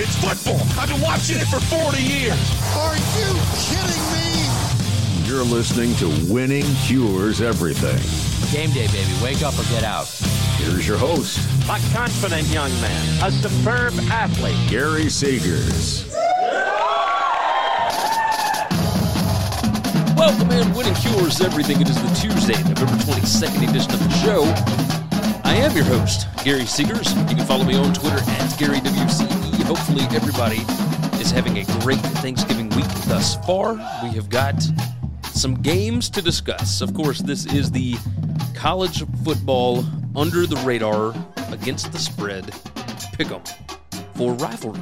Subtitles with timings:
[0.00, 0.60] It's football.
[0.78, 2.38] I've been watching it for 40 years.
[2.76, 3.34] Are you
[3.66, 5.26] kidding me?
[5.26, 7.98] You're listening to Winning Cures Everything.
[8.52, 9.10] Game day, baby.
[9.20, 10.06] Wake up or get out.
[10.58, 14.56] Here's your host, A confident young man, a superb athlete.
[14.70, 16.06] Gary Seegers.
[20.16, 21.80] Welcome in, Winning Cures Everything.
[21.80, 24.44] It is the Tuesday, November 22nd edition of the show.
[25.42, 27.18] I am your host, Gary Seegers.
[27.28, 29.47] You can follow me on Twitter at GaryWCE.
[29.68, 30.62] Hopefully, everybody
[31.20, 33.74] is having a great Thanksgiving week thus far.
[34.02, 34.54] We have got
[35.24, 36.80] some games to discuss.
[36.80, 37.96] Of course, this is the
[38.54, 39.84] college football
[40.16, 41.14] under the radar
[41.52, 42.44] against the spread
[43.14, 43.46] pick'em
[44.16, 44.80] for rivalry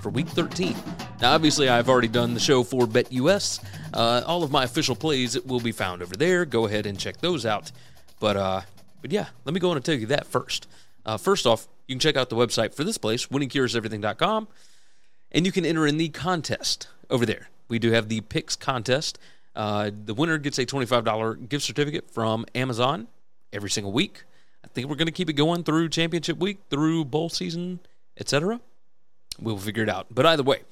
[0.00, 0.74] for week 13.
[1.20, 3.62] Now, obviously, I've already done the show for BetUS.
[3.92, 6.46] Uh, all of my official plays will be found over there.
[6.46, 7.70] Go ahead and check those out.
[8.18, 8.60] But uh,
[9.02, 10.68] but yeah, let me go on and tell you that first.
[11.04, 14.48] Uh, first off, you can check out the website for this place, winningcureseverything.com,
[15.32, 17.48] and you can enter in the contest over there.
[17.68, 19.18] We do have the picks contest.
[19.54, 23.08] Uh, the winner gets a $25 gift certificate from Amazon
[23.52, 24.24] every single week.
[24.64, 27.80] I think we're going to keep it going through championship week, through bowl season,
[28.18, 28.60] etc.
[29.40, 30.06] We'll figure it out.
[30.10, 30.62] But either way,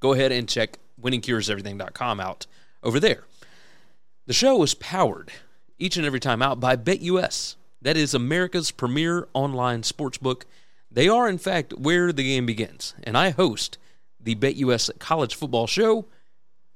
[0.00, 2.46] go ahead and check winningcureseverything.com out
[2.82, 3.24] over there.
[4.26, 5.32] The show is powered
[5.78, 7.56] each and every time out by BetUS.
[7.80, 10.42] That is America's premier online sportsbook.
[10.90, 12.94] They are, in fact, where the game begins.
[13.04, 13.78] And I host
[14.20, 16.06] the BetUS College Football Show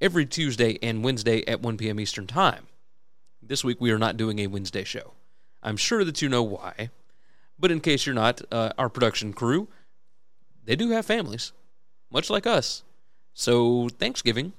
[0.01, 1.99] every Tuesday and Wednesday at 1 p.m.
[1.99, 2.67] Eastern Time.
[3.43, 5.15] This week we are not doing a Wednesday show.
[5.63, 6.91] I'm sure that you know why.
[7.59, 9.69] But in case you're not, uh, our production crew,
[10.65, 11.53] they do have families,
[12.11, 12.83] much like us.
[13.35, 14.53] So Thanksgiving,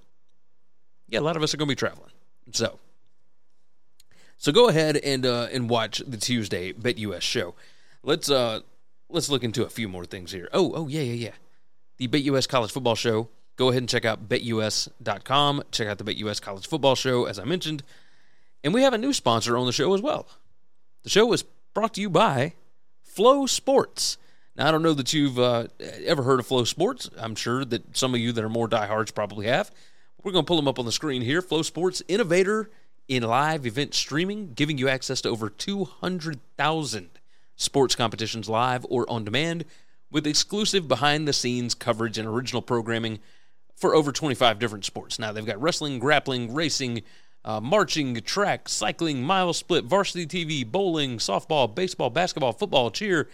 [1.07, 2.11] yeah, a lot of us are going to be traveling.
[2.51, 2.79] So,
[4.43, 7.55] so go ahead and uh, and watch the Tuesday BetUS show.
[8.03, 8.59] Let's uh
[9.07, 10.49] let's look into a few more things here.
[10.51, 11.31] Oh oh yeah yeah yeah,
[11.95, 13.29] the BetUS College Football Show.
[13.55, 15.63] Go ahead and check out betus.com.
[15.71, 17.83] Check out the BetUS College Football Show, as I mentioned,
[18.65, 20.27] and we have a new sponsor on the show as well.
[21.03, 22.51] The show is brought to you by
[23.15, 24.17] FloSports.
[24.57, 25.67] Now, I don't know that you've uh,
[26.03, 27.09] ever heard of FloSports.
[27.17, 29.71] I'm sure that some of you that are more diehards probably have.
[30.21, 31.41] We're going to pull them up on the screen here.
[31.41, 32.69] FloSports, innovator
[33.07, 37.09] in live event streaming, giving you access to over 200,000
[37.55, 39.65] sports competitions live or on demand
[40.11, 43.19] with exclusive behind the scenes coverage and original programming
[43.75, 45.19] for over 25 different sports.
[45.19, 47.01] Now, they've got wrestling, grappling, racing,
[47.43, 53.27] uh, marching, track, cycling, MileSplit, varsity TV, bowling, softball, baseball, basketball, football, cheer,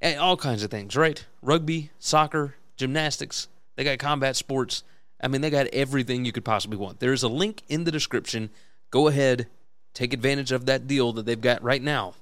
[0.00, 1.24] and all kinds of things, right?
[1.42, 3.48] Rugby, soccer, gymnastics.
[3.76, 4.84] They got combat sports.
[5.20, 7.00] I mean, they got everything you could possibly want.
[7.00, 8.50] There's a link in the description.
[8.94, 9.48] Go ahead,
[9.92, 12.14] take advantage of that deal that they've got right now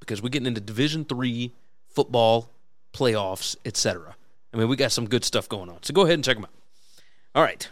[0.00, 1.52] because we're getting into Division Three
[1.90, 2.48] football,
[2.94, 4.16] playoffs, etc.
[4.54, 5.82] I mean, we got some good stuff going on.
[5.82, 6.54] So go ahead and check them out.
[7.34, 7.68] All right.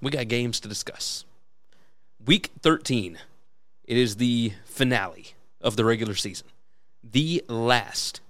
[0.00, 1.24] We got games to discuss.
[2.24, 3.18] Week 13.
[3.86, 6.46] It is the finale of the regular season.
[7.02, 8.20] The last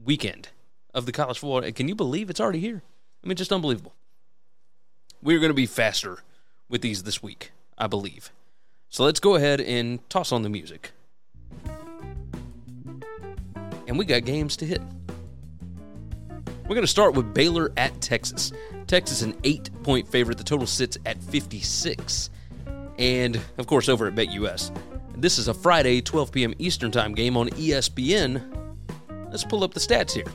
[0.00, 0.50] weekend
[0.94, 1.72] of the college football.
[1.72, 2.84] Can you believe it's already here?
[3.24, 3.94] I mean, just unbelievable.
[5.24, 6.18] We're going to be faster
[6.68, 8.30] with these this week, I believe.
[8.90, 10.92] So let's go ahead and toss on the music.
[13.86, 14.82] And we got games to hit.
[16.64, 18.52] We're going to start with Baylor at Texas.
[18.86, 20.36] Texas an eight point favorite.
[20.36, 22.28] The total sits at 56.
[22.98, 24.76] And of course, over at BetUS.
[25.16, 26.54] This is a Friday, 12 p.m.
[26.58, 28.42] Eastern Time game on ESPN.
[29.30, 30.26] Let's pull up the stats here.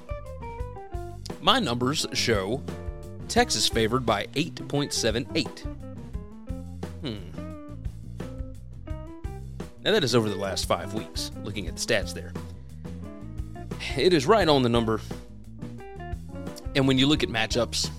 [1.42, 2.64] My numbers show
[3.30, 5.64] Texas favored by 8.78.
[7.02, 7.18] Hmm.
[9.84, 12.34] Now, that is over the last five weeks, looking at the stats there.
[13.96, 15.00] It is right on the number.
[16.76, 17.90] And when you look at matchups,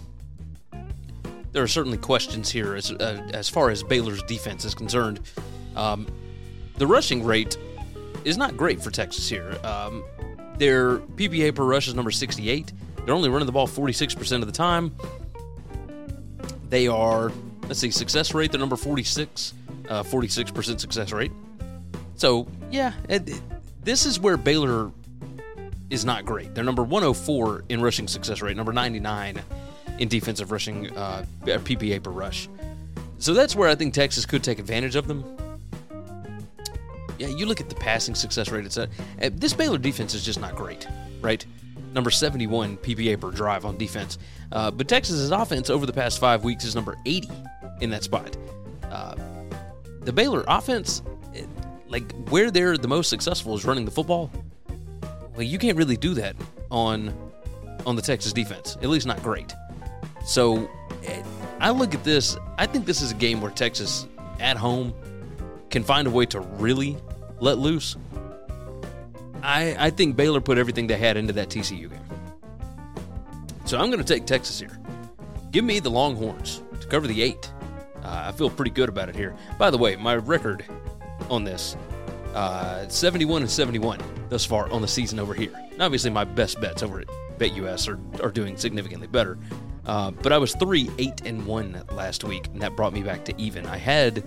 [1.53, 5.21] there are certainly questions here as, uh, as far as Baylor's defense is concerned.
[5.77, 6.07] Um,
[6.77, 7.57] the rushing rate
[8.25, 9.59] is not great for Texas here.
[9.65, 10.05] Um,
[10.59, 12.73] their PPA per rush is number 68.
[13.11, 14.95] They're only running the ball 46% of the time.
[16.69, 17.33] They are,
[17.67, 19.53] let's see, success rate, they're number 46,
[19.89, 21.33] uh, 46% success rate.
[22.15, 23.43] So, yeah, it, it,
[23.83, 24.93] this is where Baylor
[25.91, 26.55] is not great.
[26.55, 29.43] They're number 104 in rushing success rate, number 99
[29.99, 32.49] in defensive rushing uh, PPA per rush.
[33.19, 35.25] So that's where I think Texas could take advantage of them.
[37.19, 38.67] Yeah, you look at the passing success rate.
[38.67, 38.85] It's a,
[39.21, 40.87] uh, this Baylor defense is just not great,
[41.21, 41.45] right?
[41.93, 44.19] Number 71 PPA per drive on defense.
[44.53, 47.29] Uh, but Texas's offense over the past five weeks is number 80
[47.81, 48.37] in that spot.
[48.91, 49.17] Uh,
[50.01, 51.03] the Baylor offense,
[51.89, 54.31] like where they're the most successful is running the football.
[55.35, 56.37] Well, you can't really do that
[56.71, 57.15] on
[57.87, 58.77] on the Texas defense.
[58.83, 59.55] At least not great.
[60.25, 60.71] So
[61.05, 61.23] eh,
[61.61, 62.37] I look at this.
[62.59, 64.07] I think this is a game where Texas
[64.39, 64.95] at home
[65.71, 66.97] can find a way to really
[67.39, 67.97] let loose.
[69.43, 72.01] I, I think Baylor put everything they had into that TCU game.
[73.65, 74.79] So I'm going to take Texas here.
[75.51, 77.53] Give me the Longhorns to cover the eight.
[78.03, 79.37] Uh, I feel pretty good about it here.
[79.59, 80.65] By the way, my record
[81.29, 81.77] on this
[82.35, 85.53] uh, 71 and 71 thus far on the season over here.
[85.73, 87.09] And obviously, my best bets over at
[87.39, 89.39] BetUS are, are doing significantly better.
[89.87, 93.25] Uh, but I was 3 8 and 1 last week, and that brought me back
[93.27, 93.67] to even.
[93.67, 94.23] I had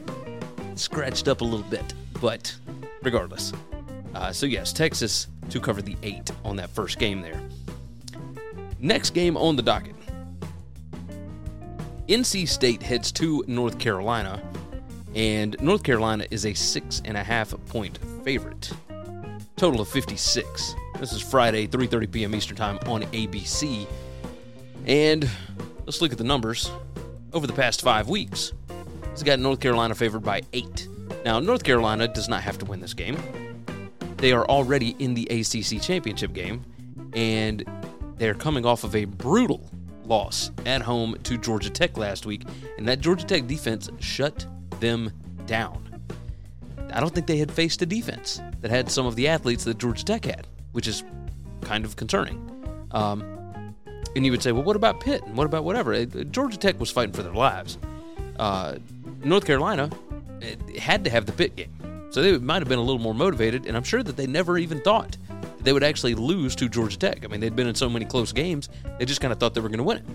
[0.75, 2.54] scratched up a little bit, but
[3.01, 3.54] regardless.
[4.13, 7.42] Uh, so, yes, Texas to cover the 8 on that first game there.
[8.80, 9.95] Next game on the docket
[12.10, 14.42] NC State heads to North Carolina,
[15.15, 18.71] and North Carolina is a six and a half point favorite.
[19.56, 20.75] Total of 56.
[21.00, 22.36] This is Friday, 3:30 p.m.
[22.36, 23.88] Eastern Time on ABC.
[24.86, 25.30] And
[25.86, 26.69] let's look at the numbers.
[27.31, 28.51] Over the past five weeks,
[29.12, 30.89] it's got North Carolina favored by eight.
[31.24, 33.18] Now, North Carolina does not have to win this game.
[34.18, 36.63] They are already in the ACC championship game,
[37.13, 37.63] and
[38.18, 39.69] they're coming off of a brutal
[40.06, 42.44] loss at home to Georgia Tech last week,
[42.77, 44.45] and that Georgia Tech defense shut
[44.80, 45.12] them
[45.45, 45.89] down.
[46.92, 49.77] I don't think they had faced a defense that had some of the athletes that
[49.77, 51.03] Georgia Tech had, which is
[51.62, 52.50] kind of concerning.
[52.91, 53.24] Um,
[54.15, 55.24] and you would say, well, what about Pitt?
[55.24, 56.05] And what about whatever?
[56.05, 57.77] Georgia Tech was fighting for their lives.
[58.38, 58.75] Uh,
[59.24, 59.89] North Carolina
[60.77, 61.72] had to have the Pitt game.
[62.13, 64.60] So they might have been a little more motivated, and I'm sure that they never
[64.60, 65.17] even thought
[65.62, 67.25] they would actually lose to Georgia Tech.
[67.25, 69.62] I mean, they'd been in so many close games, they just kind of thought they
[69.62, 70.05] were going to win it.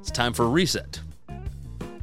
[0.00, 0.98] It's time for a reset.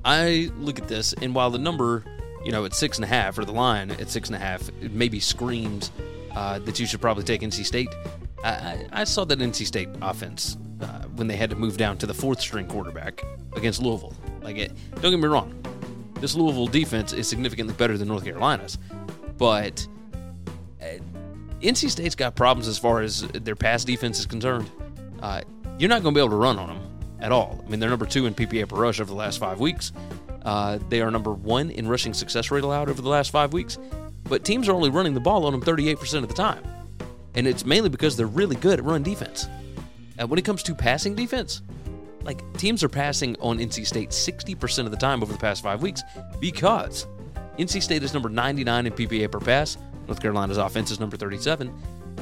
[0.05, 2.03] I look at this, and while the number,
[2.45, 4.69] you know, at six and a half, or the line at six and a half,
[4.83, 5.89] it maybe screams
[6.35, 7.89] uh, that you should probably take NC State.
[8.43, 12.05] I, I saw that NC State offense uh, when they had to move down to
[12.05, 13.23] the fourth string quarterback
[13.53, 14.13] against Louisville.
[14.43, 15.60] Like, it, don't get me wrong,
[16.21, 18.77] this Louisville defense is significantly better than North Carolina's,
[19.37, 19.85] but
[20.81, 20.85] uh,
[21.61, 24.69] NC State's got problems as far as their pass defense is concerned.
[25.21, 25.41] Uh,
[25.77, 27.63] you're not going to be able to run on them at all.
[27.65, 29.91] I mean, they're number two in PPA per rush over the last five weeks.
[30.43, 33.77] Uh, they are number one in rushing success rate allowed over the last five weeks.
[34.23, 36.63] But teams are only running the ball on them 38% of the time.
[37.35, 39.47] And it's mainly because they're really good at run defense.
[40.17, 41.61] And when it comes to passing defense,
[42.23, 45.81] like teams are passing on NC State 60% of the time over the past five
[45.81, 46.01] weeks
[46.39, 47.07] because
[47.57, 49.77] NC State is number 99 in PPA per pass.
[50.07, 51.73] North Carolina's offense is number 37.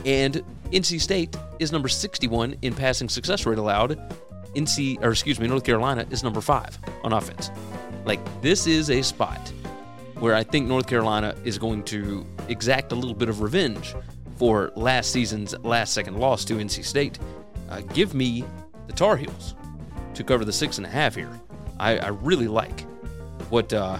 [0.05, 3.99] And NC State is number 61 in passing success rate allowed.
[4.55, 7.51] NC, or excuse me, North Carolina is number five on offense.
[8.05, 9.39] Like, this is a spot
[10.15, 13.95] where I think North Carolina is going to exact a little bit of revenge
[14.37, 17.19] for last season's last second loss to NC State.
[17.69, 18.43] Uh, give me
[18.87, 19.53] the Tar Heels
[20.19, 21.31] to cover the six and a half here.
[21.79, 22.81] I, I really like
[23.49, 23.97] what uh,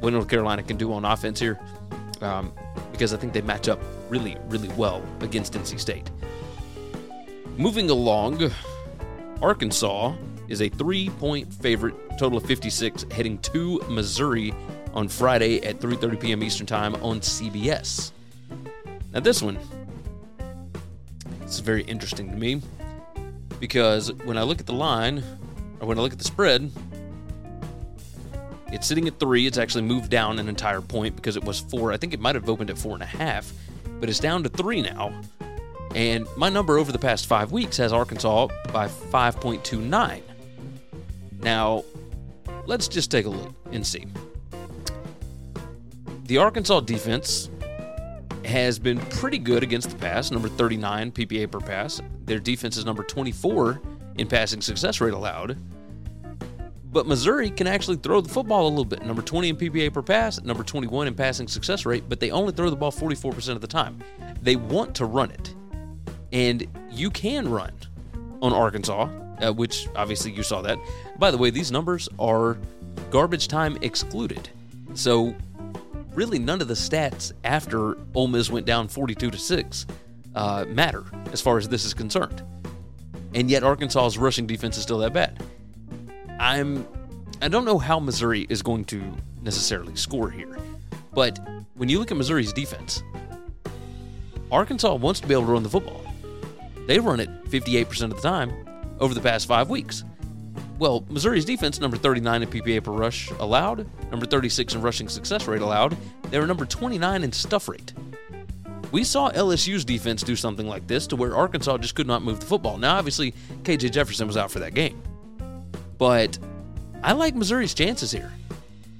[0.00, 1.60] what North Carolina can do on offense here
[2.22, 2.52] um,
[2.92, 6.10] because I think they match up really, really well against NC State.
[7.58, 8.50] Moving along,
[9.42, 10.14] Arkansas
[10.48, 14.54] is a three point favorite, total of 56, heading to Missouri
[14.94, 16.42] on Friday at 3:30 p.m.
[16.42, 18.12] Eastern Time on CBS.
[19.12, 19.58] Now this one
[21.44, 22.62] is very interesting to me
[23.64, 25.24] because when I look at the line
[25.80, 26.70] or when I look at the spread,
[28.70, 29.46] it's sitting at three.
[29.46, 31.90] It's actually moved down an entire point because it was four.
[31.90, 33.50] I think it might have opened at four and a half,
[34.00, 35.18] but it's down to three now.
[35.94, 40.20] And my number over the past five weeks has Arkansas by 5.29.
[41.40, 41.84] Now,
[42.66, 44.04] let's just take a look and see.
[46.24, 47.48] The Arkansas defense
[48.46, 52.00] has been pretty good against the pass, number 39 PPA per pass.
[52.24, 53.80] Their defense is number 24
[54.18, 55.56] in passing success rate allowed.
[56.92, 59.04] But Missouri can actually throw the football a little bit.
[59.04, 62.52] Number 20 in PPA per pass, number 21 in passing success rate, but they only
[62.52, 63.98] throw the ball 44% of the time.
[64.42, 65.54] They want to run it.
[66.32, 67.72] And you can run
[68.42, 69.08] on Arkansas,
[69.42, 70.78] uh, which obviously you saw that.
[71.18, 72.58] By the way, these numbers are
[73.10, 74.48] garbage time excluded.
[74.94, 75.34] So
[76.14, 79.86] really none of the stats after Ole Miss went down 42 to 6
[80.34, 82.42] uh, matter as far as this is concerned.
[83.34, 85.42] And yet Arkansas's rushing defense is still that bad.
[86.38, 86.86] I'm
[87.42, 89.02] I don't know how Missouri is going to
[89.42, 90.56] necessarily score here.
[91.12, 91.38] But
[91.74, 93.02] when you look at Missouri's defense,
[94.50, 96.04] Arkansas wants to be able to run the football.
[96.86, 98.52] They run it 58% of the time
[99.00, 100.04] over the past 5 weeks.
[100.78, 105.46] Well, Missouri's defense, number 39 in PPA per rush allowed, number 36 in rushing success
[105.46, 105.96] rate allowed.
[106.30, 107.92] They were number 29 in stuff rate.
[108.90, 112.40] We saw LSU's defense do something like this to where Arkansas just could not move
[112.40, 112.78] the football.
[112.78, 115.00] Now, obviously, KJ Jefferson was out for that game.
[115.98, 116.38] But
[117.02, 118.32] I like Missouri's chances here.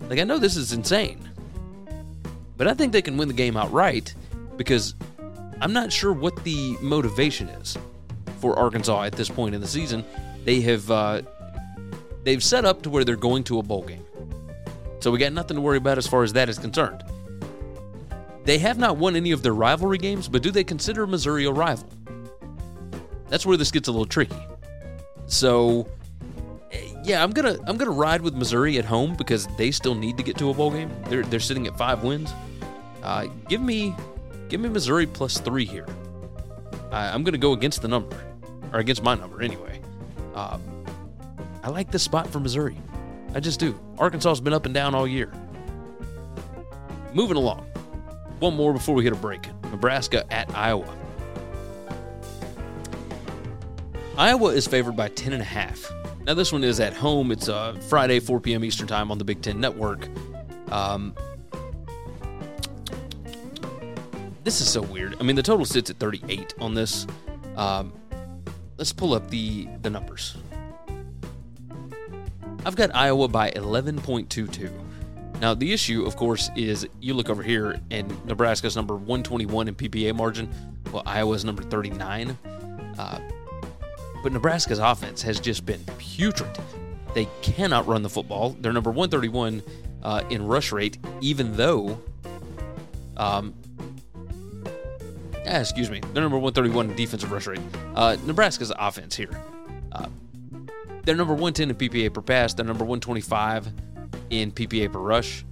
[0.08, 1.28] Like, I know this is insane,
[2.56, 4.14] but I think they can win the game outright
[4.56, 4.94] because
[5.60, 7.76] I'm not sure what the motivation is
[8.38, 10.04] for Arkansas at this point in the season.
[10.44, 11.22] They have uh,
[12.24, 14.04] they've set up to where they're going to a bowl game,
[15.00, 17.02] so we got nothing to worry about as far as that is concerned.
[18.44, 21.50] They have not won any of their rivalry games, but do they consider Missouri a
[21.50, 21.88] rival?
[23.28, 24.36] That's where this gets a little tricky.
[25.26, 25.88] So
[27.04, 30.22] yeah, I'm gonna I'm gonna ride with Missouri at home because they still need to
[30.22, 30.90] get to a bowl game.
[31.08, 32.32] They're they're sitting at five wins.
[33.02, 33.94] Uh, give me
[34.48, 35.86] give me Missouri plus three here.
[36.90, 38.16] I'm gonna go against the number
[38.72, 39.80] or against my number anyway.
[40.34, 40.58] Uh,
[41.64, 42.76] I like this spot for Missouri.
[43.34, 43.80] I just do.
[43.98, 45.32] Arkansas's been up and down all year.
[47.14, 47.60] Moving along.
[48.38, 49.48] One more before we hit a break.
[49.70, 50.94] Nebraska at Iowa.
[54.18, 56.26] Iowa is favored by 10.5.
[56.26, 57.32] Now, this one is at home.
[57.32, 58.62] It's uh, Friday, 4 p.m.
[58.62, 60.06] Eastern Time on the Big Ten Network.
[60.70, 61.14] Um,
[64.42, 65.16] this is so weird.
[65.18, 67.06] I mean, the total sits at 38 on this.
[67.56, 67.90] Um,
[68.76, 70.36] let's pull up the, the numbers.
[72.66, 74.70] I've got Iowa by 11.22.
[75.40, 79.74] Now, the issue, of course, is you look over here and Nebraska's number 121 in
[79.74, 80.48] PPA margin,
[80.90, 82.38] well, Iowa's number 39.
[82.98, 83.18] Uh,
[84.22, 86.58] but Nebraska's offense has just been putrid.
[87.12, 88.56] They cannot run the football.
[88.58, 89.62] They're number 131
[90.02, 92.00] uh, in rush rate, even though,
[93.18, 93.52] um,
[95.44, 97.60] excuse me, they're number 131 in defensive rush rate.
[97.94, 99.38] Uh, Nebraska's offense here.
[101.04, 102.54] They're number 110 in PPA per pass.
[102.54, 103.68] They're number 125
[104.30, 105.44] in PPA per rush.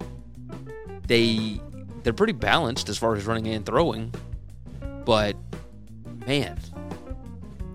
[1.07, 1.59] They
[2.03, 4.13] they're pretty balanced as far as running and throwing,
[5.05, 5.35] but
[6.25, 6.59] man,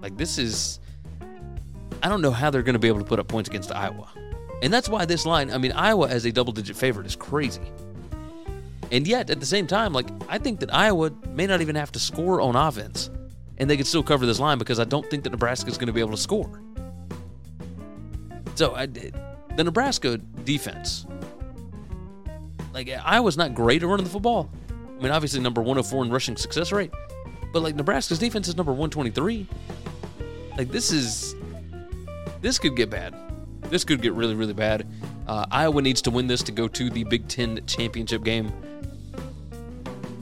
[0.02, 0.80] like this is
[2.02, 4.08] I don't know how they're going to be able to put up points against Iowa.
[4.62, 7.72] And that's why this line, I mean, Iowa as a double digit favorite is crazy.
[8.90, 11.92] And yet, at the same time, like, I think that Iowa may not even have
[11.92, 13.10] to score on offense.
[13.58, 15.88] And they could still cover this line because I don't think that Nebraska is going
[15.88, 16.62] to be able to score.
[18.58, 21.06] So, I, the Nebraska defense,
[22.74, 24.50] like, Iowa's not great at running the football.
[24.68, 26.90] I mean, obviously, number 104 in rushing success rate.
[27.52, 29.46] But, like, Nebraska's defense is number 123.
[30.56, 31.36] Like, this is
[32.40, 33.14] this could get bad.
[33.70, 34.88] This could get really, really bad.
[35.28, 38.52] Uh, Iowa needs to win this to go to the Big Ten championship game.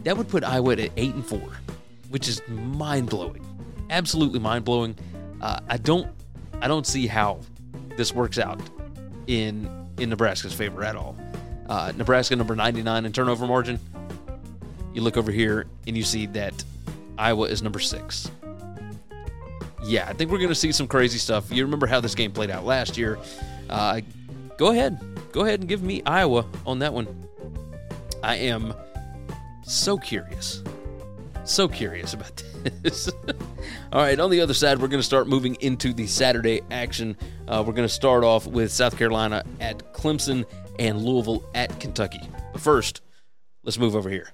[0.05, 1.57] That would put Iowa at eight and four,
[2.11, 3.47] which is mind blowing,
[3.89, 4.95] absolutely mind blowing.
[5.41, 6.09] Uh, I don't,
[6.61, 7.41] I don't see how
[7.97, 8.61] this works out
[9.27, 11.17] in in Nebraska's favor at all.
[11.69, 13.81] Uh, Nebraska number 99 in turnover margin.
[14.95, 16.65] You look over here and you see that
[17.19, 18.31] Iowa is number six.
[19.85, 21.51] Yeah, I think we're going to see some crazy stuff.
[21.51, 23.19] You remember how this game played out last year.
[23.71, 24.01] Uh,
[24.59, 24.99] go ahead.
[25.33, 27.07] Go ahead and give me Iowa on that one.
[28.23, 28.75] I am
[29.65, 30.63] so curious.
[31.45, 32.43] So curious about
[32.83, 33.09] this.
[33.93, 37.17] All right, on the other side, we're going to start moving into the Saturday action.
[37.49, 40.45] Uh, we're going to start off with South Carolina at Clemson
[40.79, 42.21] and Louisville at Kentucky.
[42.53, 43.01] But first,
[43.63, 44.31] let's move over here.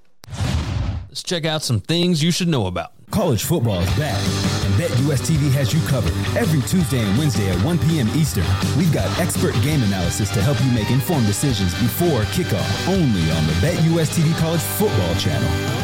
[1.09, 2.93] Let's check out some things you should know about.
[3.11, 4.17] College football is back,
[4.65, 6.15] and BetUS TV has you covered.
[6.35, 8.09] Every Tuesday and Wednesday at 1 p.m.
[8.17, 8.47] Eastern,
[8.79, 13.47] we've got expert game analysis to help you make informed decisions before kickoff, only on
[13.47, 15.82] the BetUS TV College Football Channel.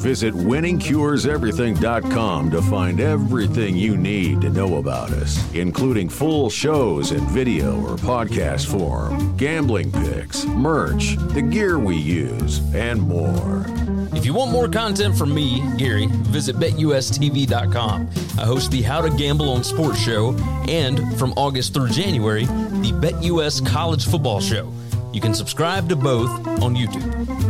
[0.00, 7.20] Visit winningcureseverything.com to find everything you need to know about us, including full shows in
[7.26, 13.66] video or podcast form, gambling picks, merch, the gear we use, and more.
[14.14, 18.08] If you want more content from me, Gary, visit betustv.com.
[18.38, 20.34] I host the How to Gamble on Sports show
[20.66, 24.72] and from August through January, the BetUS College Football Show.
[25.12, 26.30] You can subscribe to both
[26.62, 27.49] on YouTube.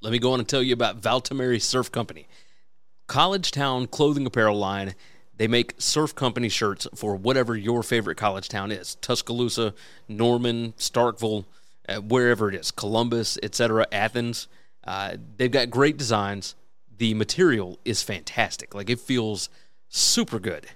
[0.00, 2.26] Let me go on and tell you about Valtameri Surf Company.
[3.06, 4.94] College Town clothing apparel line.
[5.36, 9.74] They make surf company shirts for whatever your favorite college town is Tuscaloosa,
[10.08, 11.44] Norman, Starkville,
[11.88, 14.48] uh, wherever it is, Columbus, etc., Athens.
[14.84, 16.54] Uh, they've got great designs.
[16.96, 18.74] The material is fantastic.
[18.74, 19.50] Like it feels
[19.88, 20.66] super good.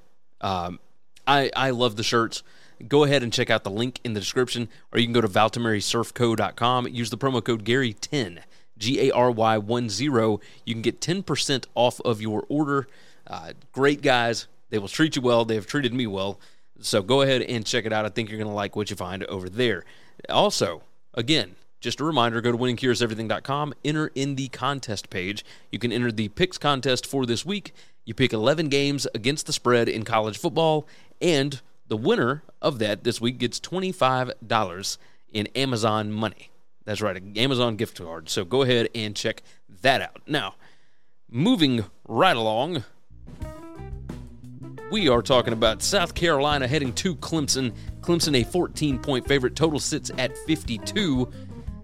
[0.42, 0.79] Um,
[1.27, 2.42] I, I love the shirts.
[2.87, 5.29] Go ahead and check out the link in the description, or you can go to
[5.29, 6.88] valtamerisurfco.com.
[6.88, 8.40] Use the promo code Gary10
[8.81, 10.40] G A R Y 1 0.
[10.64, 12.88] You can get 10% off of your order.
[13.27, 14.49] Uh, great guys.
[14.71, 15.45] They will treat you well.
[15.45, 16.40] They have treated me well.
[16.81, 18.05] So go ahead and check it out.
[18.05, 19.85] I think you're going to like what you find over there.
[20.29, 20.83] Also,
[21.14, 25.45] again, just a reminder go to winningcureseverything.com, enter in the contest page.
[25.71, 27.73] You can enter the picks contest for this week.
[28.05, 30.87] You pick 11 games against the spread in college football,
[31.21, 34.99] and the winner of that this week gets $25
[35.33, 36.51] in Amazon money.
[36.85, 38.29] That's right, an Amazon gift card.
[38.29, 39.43] So go ahead and check
[39.83, 40.23] that out.
[40.27, 40.55] Now,
[41.31, 42.85] moving right along,
[44.90, 47.73] we are talking about South Carolina heading to Clemson.
[48.01, 49.55] Clemson, a 14 point favorite.
[49.55, 51.31] Total sits at 52.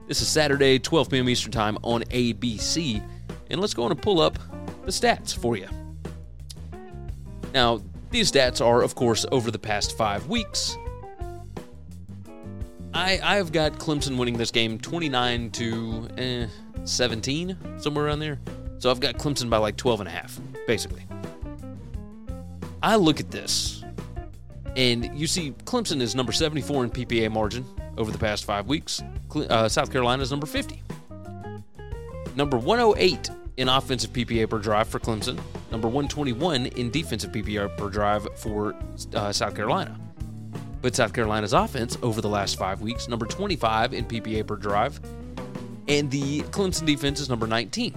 [0.09, 1.29] This is Saturday, 12 p.m.
[1.29, 3.03] Eastern Time on ABC.
[3.51, 4.39] And let's go on and pull up
[4.85, 5.69] the stats for you.
[7.55, 7.81] Now,
[8.11, 10.77] these stats are, of course, over the past five weeks.
[12.97, 16.47] I I've got Clemson winning this game 29 to eh,
[16.85, 18.39] 17, somewhere around there.
[18.79, 21.03] So I've got Clemson by like 12 and a half, basically.
[22.83, 23.85] I look at this,
[24.77, 27.67] and you see Clemson is number 74 in PPA margin
[27.99, 29.03] over the past five weeks.
[29.35, 30.83] Uh, South Carolina is number 50.
[32.35, 35.39] Number 108 in offensive PPA per drive for Clemson.
[35.71, 38.75] Number 121 in defensive PPA per drive for
[39.15, 39.99] uh, South Carolina.
[40.87, 45.01] But South Carolina's offense over the last five weeks, number 25 in PPA per drive,
[45.89, 47.93] and the Clemson defense is number 19.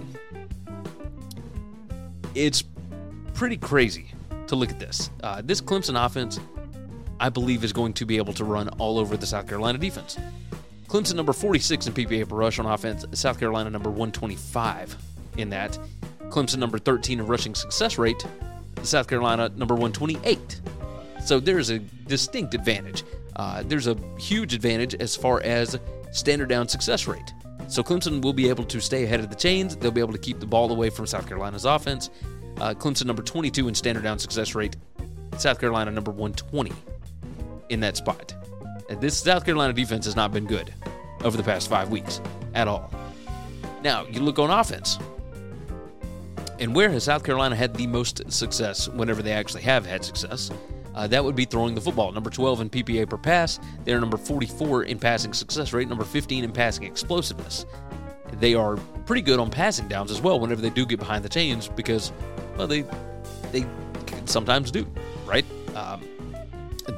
[2.34, 2.64] It's
[3.32, 4.08] pretty crazy
[4.48, 5.08] to look at this.
[5.22, 6.40] Uh, this Clemson offense,
[7.20, 10.18] I believe, is going to be able to run all over the South Carolina defense.
[10.88, 14.96] Clemson number 46 in PPA per rush on offense, South Carolina number 125
[15.36, 15.78] in that.
[16.22, 18.26] Clemson number 13 in rushing success rate,
[18.82, 20.60] South Carolina number 128
[21.24, 23.04] so there's a distinct advantage.
[23.36, 25.78] Uh, there's a huge advantage as far as
[26.12, 27.32] standard down success rate.
[27.68, 29.76] So Clemson will be able to stay ahead of the chains.
[29.76, 32.10] They'll be able to keep the ball away from South Carolina's offense.
[32.60, 34.76] Uh, Clemson number 22 in standard down success rate.
[35.38, 36.72] South Carolina number 120
[37.68, 38.34] in that spot.
[38.90, 40.74] And this South Carolina defense has not been good
[41.22, 42.20] over the past five weeks
[42.54, 42.90] at all.
[43.82, 44.98] Now you look on offense.
[46.58, 50.50] And where has South Carolina had the most success whenever they actually have had success?
[50.94, 52.12] Uh, that would be throwing the football.
[52.12, 53.60] Number 12 in PPA per pass.
[53.84, 57.66] They're number 44 in passing success rate, number 15 in passing explosiveness.
[58.34, 58.76] They are
[59.06, 62.12] pretty good on passing downs as well whenever they do get behind the chains because,
[62.56, 62.84] well, they
[63.52, 63.66] they
[64.26, 64.86] sometimes do,
[65.26, 65.44] right?
[65.74, 66.02] Um,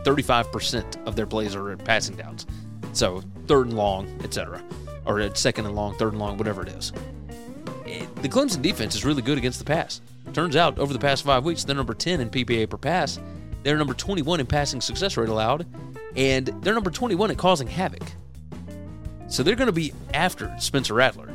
[0.05, 2.47] 35% of their plays are passing downs.
[2.93, 4.63] So third and long, etc.
[5.07, 6.93] or second and long, third and long, whatever it is.
[7.87, 10.01] It, the Clemson defense is really good against the pass.
[10.33, 13.19] Turns out, over the past five weeks, they're number 10 in PPA per pass.
[13.63, 15.67] They're number 21 in passing success rate allowed,
[16.17, 18.03] and they're number 21 at causing havoc.
[19.29, 21.31] So they're going to be after Spencer Rattler.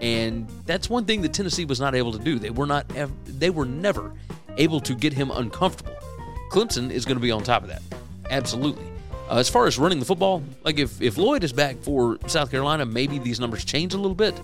[0.00, 2.38] And that's one thing that Tennessee was not able to do.
[2.38, 2.86] They were not
[3.24, 4.12] they were never
[4.58, 5.94] able to get him uncomfortable.
[6.50, 7.82] Clemson is going to be on top of that.
[8.28, 8.84] Absolutely.
[9.30, 12.50] Uh, as far as running the football, like if, if Lloyd is back for South
[12.50, 14.38] Carolina, maybe these numbers change a little bit.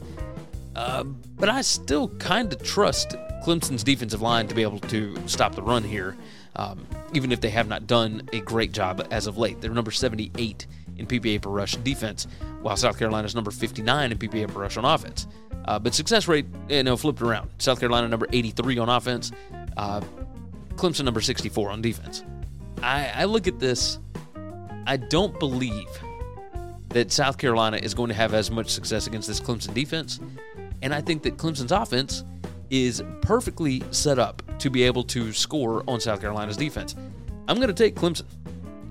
[0.75, 1.05] Uh,
[1.37, 3.11] but I still kind of trust
[3.45, 6.17] Clemson's defensive line to be able to stop the run here,
[6.57, 9.61] um, even if they have not done a great job as of late.
[9.61, 12.27] They're number 78 in PPA per rush defense,
[12.61, 15.27] while South Carolina's number 59 in PPA per rush on offense.
[15.65, 17.51] Uh, but success rate, you know, flipped around.
[17.59, 19.33] South Carolina number 83 on offense,
[19.77, 20.01] uh,
[20.75, 22.25] Clemson number 64 on defense.
[22.83, 23.99] I, I look at this,
[24.87, 25.89] I don't believe
[26.91, 30.21] that South Carolina is going to have as much success against this Clemson defense.
[30.81, 32.25] And I think that Clemson's offense
[32.71, 36.95] is perfectly set up to be able to score on South Carolina's defense.
[37.47, 38.25] I'm going to take Clemson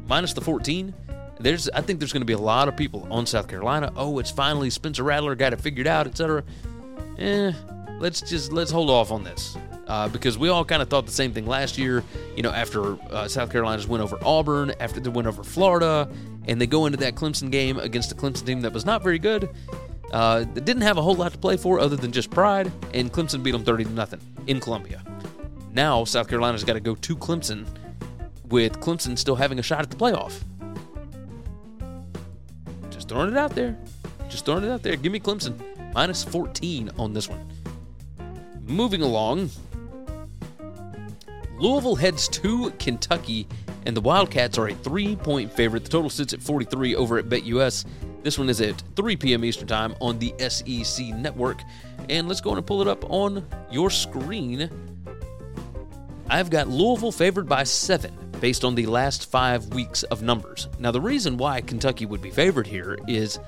[0.07, 0.93] minus the 14.
[1.39, 3.91] There's, I think there's going to be a lot of people on South Carolina.
[3.95, 6.43] Oh, it's finally Spencer Rattler got it figured out, etc.
[7.19, 7.51] Eh,
[7.99, 9.55] let's just let's hold off on this
[9.87, 12.03] uh, because we all kind of thought the same thing last year.
[12.35, 16.09] You know, after uh, South Carolina's win over Auburn, after they win over Florida,
[16.47, 19.19] and they go into that Clemson game against a Clemson team that was not very
[19.19, 19.49] good.
[20.11, 23.43] Uh, didn't have a whole lot to play for other than just pride, and Clemson
[23.43, 25.03] beat them 30 to nothing in Columbia.
[25.73, 27.65] Now South Carolina's got to go to Clemson,
[28.47, 30.41] with Clemson still having a shot at the playoff.
[32.89, 33.77] Just throwing it out there.
[34.29, 34.95] Just throwing it out there.
[34.95, 35.61] Give me Clemson
[35.93, 37.45] minus 14 on this one.
[38.65, 39.49] Moving along,
[41.59, 43.47] Louisville heads to Kentucky,
[43.85, 45.83] and the Wildcats are a three point favorite.
[45.83, 47.85] The total sits at 43 over at BetUS.
[48.27, 49.45] This one is at 3 p.m.
[49.45, 51.61] Eastern Time on the SEC network.
[52.09, 54.69] And let's go and pull it up on your screen.
[56.29, 60.67] I've got Louisville favored by seven based on the last five weeks of numbers.
[60.77, 63.39] Now, the reason why Kentucky would be favored here is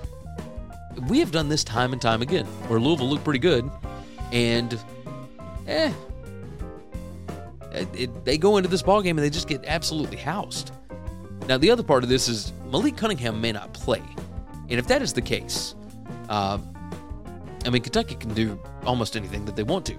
[1.10, 3.70] we have done this time and time again where Louisville looked pretty good
[4.32, 4.80] and,
[5.68, 5.92] eh,
[7.74, 10.72] it, it, they go into this ball game and they just get absolutely housed.
[11.50, 14.02] Now, the other part of this is Malik Cunningham may not play.
[14.70, 15.76] And if that is the case,
[16.30, 16.60] uh,
[17.66, 19.96] I mean, Kentucky can do almost anything that they want to.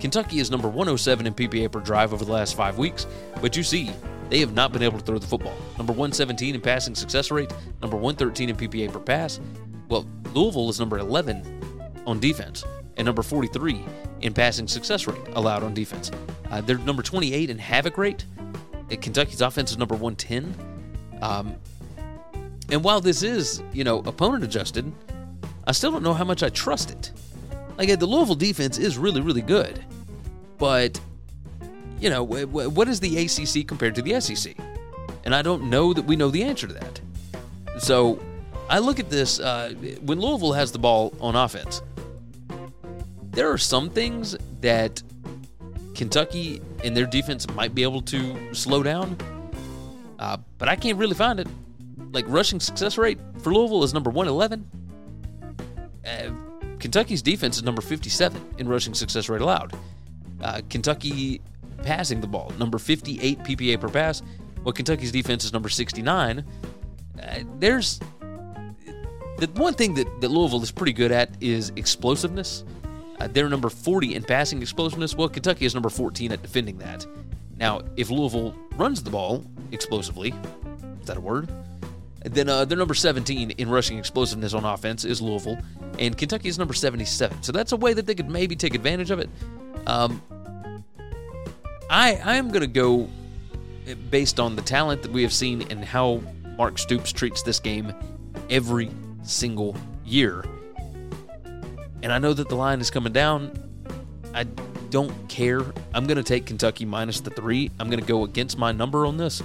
[0.00, 3.06] Kentucky is number 107 in PPA per drive over the last five weeks,
[3.40, 3.90] but you see,
[4.30, 5.56] they have not been able to throw the football.
[5.76, 9.40] Number 117 in passing success rate, number 113 in PPA per pass.
[9.88, 12.64] Well, Louisville is number 11 on defense
[12.96, 13.84] and number 43
[14.22, 16.10] in passing success rate allowed on defense.
[16.50, 18.24] Uh, they're number 28 in havoc rate.
[19.00, 20.54] Kentucky's offense is number 110.
[21.22, 21.56] Um,
[22.72, 24.90] and while this is, you know, opponent adjusted,
[25.66, 27.12] I still don't know how much I trust it.
[27.76, 29.84] Like, the Louisville defense is really, really good.
[30.56, 30.98] But,
[32.00, 34.56] you know, what is the ACC compared to the SEC?
[35.24, 37.00] And I don't know that we know the answer to that.
[37.78, 38.18] So
[38.70, 41.82] I look at this uh, when Louisville has the ball on offense,
[43.32, 45.02] there are some things that
[45.94, 49.18] Kentucky and their defense might be able to slow down,
[50.18, 51.48] uh, but I can't really find it.
[52.12, 54.68] Like rushing success rate for Louisville is number 111.
[56.04, 56.30] Uh,
[56.78, 59.74] Kentucky's defense is number 57 in rushing success rate allowed.
[60.40, 61.40] Uh, Kentucky
[61.82, 64.22] passing the ball, number 58 PPA per pass.
[64.64, 66.44] Well, Kentucky's defense is number 69.
[67.20, 68.00] Uh, there's
[69.38, 72.64] the one thing that, that Louisville is pretty good at is explosiveness.
[73.18, 75.14] Uh, they're number 40 in passing explosiveness.
[75.14, 77.06] Well, Kentucky is number 14 at defending that.
[77.58, 80.34] Now, if Louisville runs the ball explosively,
[81.00, 81.48] is that a word?
[82.24, 85.58] Then uh, they're number 17 in rushing explosiveness on offense is Louisville,
[85.98, 87.42] and Kentucky is number 77.
[87.42, 89.28] So that's a way that they could maybe take advantage of it.
[89.86, 90.22] Um,
[91.90, 93.08] I I am going to go
[94.10, 96.22] based on the talent that we have seen and how
[96.56, 97.92] Mark Stoops treats this game
[98.48, 98.90] every
[99.22, 100.44] single year.
[102.02, 103.52] And I know that the line is coming down.
[104.34, 104.44] I
[104.90, 105.60] don't care.
[105.94, 107.70] I'm going to take Kentucky minus the three.
[107.78, 109.42] I'm going to go against my number on this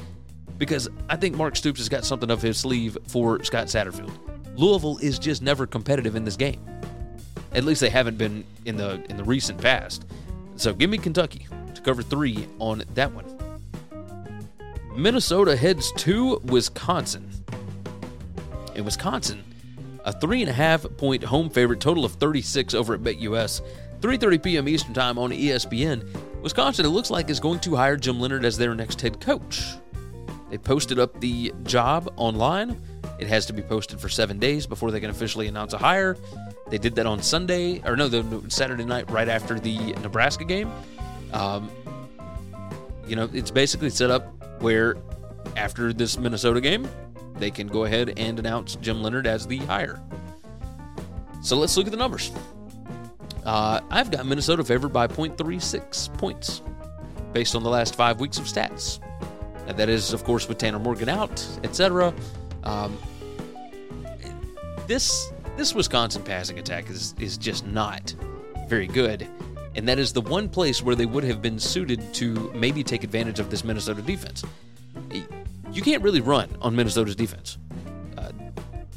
[0.58, 4.12] because I think Mark Stoops has got something up his sleeve for Scott Satterfield.
[4.56, 6.60] Louisville is just never competitive in this game.
[7.54, 10.06] At least they haven't been in the in the recent past.
[10.56, 13.26] So give me Kentucky to cover three on that one.
[14.96, 17.30] Minnesota heads to Wisconsin.
[18.74, 19.44] In Wisconsin,
[20.04, 23.62] a three and a half point home favorite, total of 36 over at BetUS.
[24.02, 24.68] 3:30 p.m.
[24.68, 26.08] Eastern Time on ESPN.
[26.42, 29.76] Wisconsin, it looks like, is going to hire Jim Leonhard as their next head coach.
[30.50, 32.82] They posted up the job online.
[33.20, 36.16] it has to be posted for seven days before they can officially announce a hire.
[36.70, 40.72] They did that on Sunday, or no, the Saturday night right after the Nebraska game.
[41.34, 41.70] Um,
[43.08, 44.98] you know, it's basically set up where
[45.56, 46.88] after this Minnesota game,
[47.36, 50.02] they can go ahead and announce Jim Leonhard as the hire.
[51.42, 52.32] So let's look at the numbers.
[53.46, 56.62] Uh, I've got Minnesota favored by 0.36 points
[57.32, 59.00] based on the last five weeks of stats.
[59.68, 62.14] And that is, of course, with Tanner Morgan out, etc.
[62.64, 62.98] Um,
[64.88, 68.16] this this Wisconsin passing attack is is just not
[68.68, 69.28] very good,
[69.76, 73.04] and that is the one place where they would have been suited to maybe take
[73.04, 74.44] advantage of this Minnesota defense.
[75.72, 77.58] You can't really run on Minnesota's defense.
[78.18, 78.32] Uh,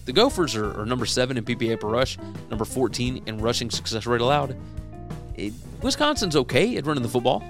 [0.05, 2.17] the Gophers are, are, number seven in PPA per rush,
[2.49, 4.57] number 14 in rushing success rate allowed.
[5.35, 5.53] It,
[5.83, 7.43] Wisconsin's okay at running the football.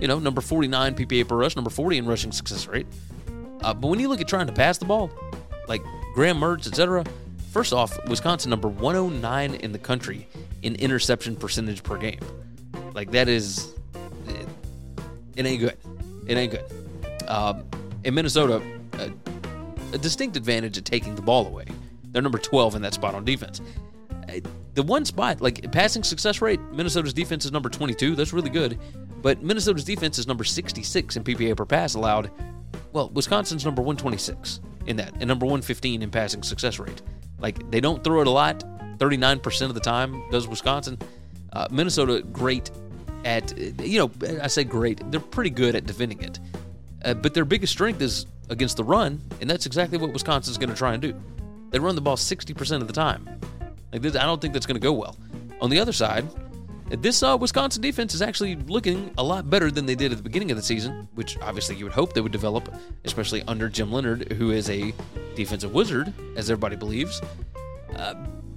[0.00, 2.86] You know, number 49 PPA per rush, number 40 in rushing success rate.
[3.62, 5.10] Uh, but when you look at trying to pass the ball,
[5.68, 5.82] like
[6.14, 7.04] Graham Mertz, etc.,
[7.52, 10.28] first off, Wisconsin number 109 in the country
[10.62, 12.20] in interception percentage per game.
[12.92, 13.72] Like that is,
[14.26, 14.48] it,
[15.36, 15.78] it ain't good.
[16.26, 17.28] It ain't good.
[17.28, 17.64] Um,
[18.04, 18.62] in Minnesota,
[18.94, 19.10] a,
[19.92, 21.64] a, distinct advantage at taking the ball away.
[22.12, 23.60] They're number 12 in that spot on defense.
[24.28, 24.40] Uh,
[24.74, 28.14] the one spot, like passing success rate, Minnesota's defense is number 22.
[28.14, 28.78] That's really good.
[29.24, 32.30] But Minnesota's defense is number 66 in PPA per pass allowed.
[32.92, 37.00] Well, Wisconsin's number 126 in that, and number 115 in passing success rate.
[37.38, 38.62] Like, they don't throw it a lot.
[38.98, 40.98] 39% of the time does Wisconsin.
[41.54, 42.70] Uh, Minnesota, great
[43.24, 44.10] at, you know,
[44.42, 45.00] I say great.
[45.10, 46.38] They're pretty good at defending it.
[47.02, 50.68] Uh, but their biggest strength is against the run, and that's exactly what Wisconsin's going
[50.68, 51.18] to try and do.
[51.70, 53.40] They run the ball 60% of the time.
[53.90, 55.16] Like this, I don't think that's going to go well.
[55.62, 56.28] On the other side,
[56.90, 60.22] this uh, Wisconsin defense is actually looking a lot better than they did at the
[60.22, 62.72] beginning of the season, which obviously you would hope they would develop,
[63.04, 64.92] especially under Jim Leonhard, who is a
[65.34, 67.22] defensive wizard, as everybody believes.
[67.96, 68.14] Uh,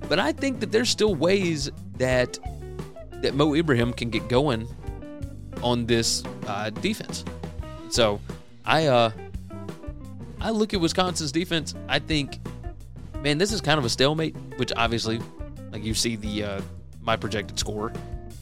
[0.10, 2.38] but I think that there's still ways that
[3.22, 4.68] that Mo Ibrahim can get going
[5.64, 7.26] on this uh, defense.
[7.90, 8.20] So
[8.66, 9.12] I uh
[10.40, 11.74] I look at Wisconsin's defense.
[11.88, 12.40] I think,
[13.24, 14.36] man, this is kind of a stalemate.
[14.58, 15.20] Which obviously,
[15.72, 16.62] like you see the uh,
[17.02, 17.92] my projected score,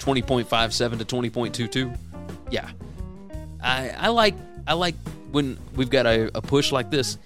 [0.06, 1.92] twenty point five seven to twenty point two two.
[2.52, 2.70] Yeah,
[3.62, 4.36] I I like
[4.68, 4.94] I like
[5.32, 7.18] when we've got a, a push like this,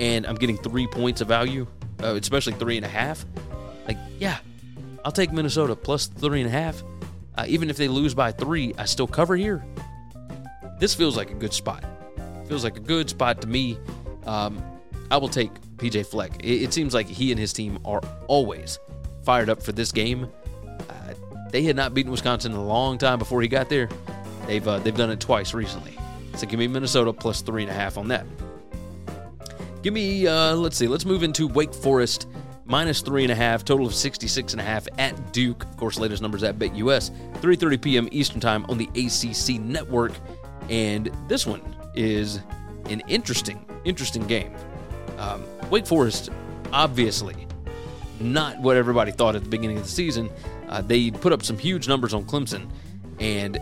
[0.00, 1.64] and I'm getting three points of value,
[2.02, 3.24] uh, especially three and a half.
[3.86, 4.38] Like, yeah,
[5.04, 6.82] I'll take Minnesota plus three and a half.
[7.36, 9.64] Uh, even if they lose by three, I still cover here.
[10.80, 11.84] This feels like a good spot.
[12.48, 13.78] Feels like a good spot to me.
[14.26, 14.60] Um,
[15.12, 16.42] I will take PJ Fleck.
[16.42, 18.80] It, it, seems like he and his team are always
[19.22, 20.28] fired up for this game.
[21.54, 23.88] They had not beaten Wisconsin in a long time before he got there.
[24.48, 25.96] They've uh, they've done it twice recently.
[26.34, 28.26] So give me Minnesota plus three and a half on that.
[29.80, 30.88] Give me uh, let's see.
[30.88, 32.26] Let's move into Wake Forest
[32.64, 35.62] minus three and a half, total of 66 and a half at Duke.
[35.62, 38.08] Of course, latest numbers at BetUS, 3:30 p.m.
[38.10, 40.12] Eastern Time on the ACC Network.
[40.70, 41.62] And this one
[41.94, 42.40] is
[42.90, 44.52] an interesting, interesting game.
[45.18, 46.30] Um, Wake Forest,
[46.72, 47.46] obviously,
[48.18, 50.28] not what everybody thought at the beginning of the season.
[50.74, 52.68] Uh, they put up some huge numbers on Clemson,
[53.20, 53.60] and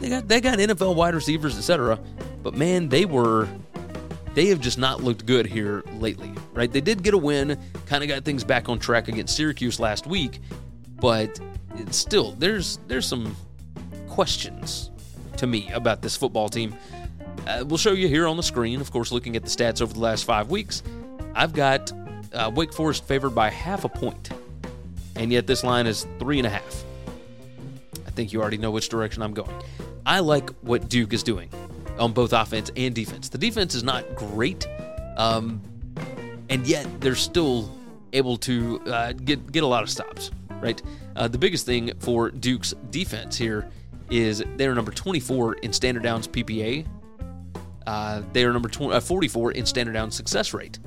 [0.00, 1.98] they got they got NFL wide receivers, etc.
[2.44, 3.48] But man, they were
[4.34, 6.70] they have just not looked good here lately, right?
[6.70, 10.06] They did get a win, kind of got things back on track against Syracuse last
[10.06, 10.38] week,
[11.00, 11.40] but
[11.74, 13.34] it's still there's there's some
[14.08, 14.92] questions
[15.36, 16.76] to me about this football team.
[17.48, 19.92] Uh, we'll show you here on the screen, of course, looking at the stats over
[19.92, 20.84] the last five weeks.
[21.34, 21.90] I've got
[22.32, 24.30] uh, Wake Forest favored by half a point,
[25.16, 26.84] and yet this line is three and a half.
[28.06, 29.54] I think you already know which direction I'm going.
[30.06, 31.50] I like what Duke is doing
[31.98, 33.28] on both offense and defense.
[33.28, 34.66] The defense is not great,
[35.16, 35.60] um,
[36.48, 37.74] and yet they're still
[38.12, 40.30] able to uh, get get a lot of stops.
[40.60, 40.82] Right.
[41.16, 43.70] Uh, the biggest thing for Duke's defense here
[44.10, 46.86] is they're number 24 in standard downs PPA.
[47.86, 50.78] Uh, they are number 20, uh, 44 in standard down success rate.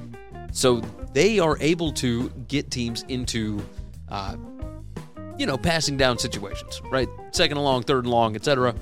[0.52, 0.82] So
[1.14, 3.62] they are able to get teams into,
[4.14, 4.38] uh,
[5.38, 7.10] you know, passing down situations, right?
[7.32, 8.76] Second and long, third and long, etc.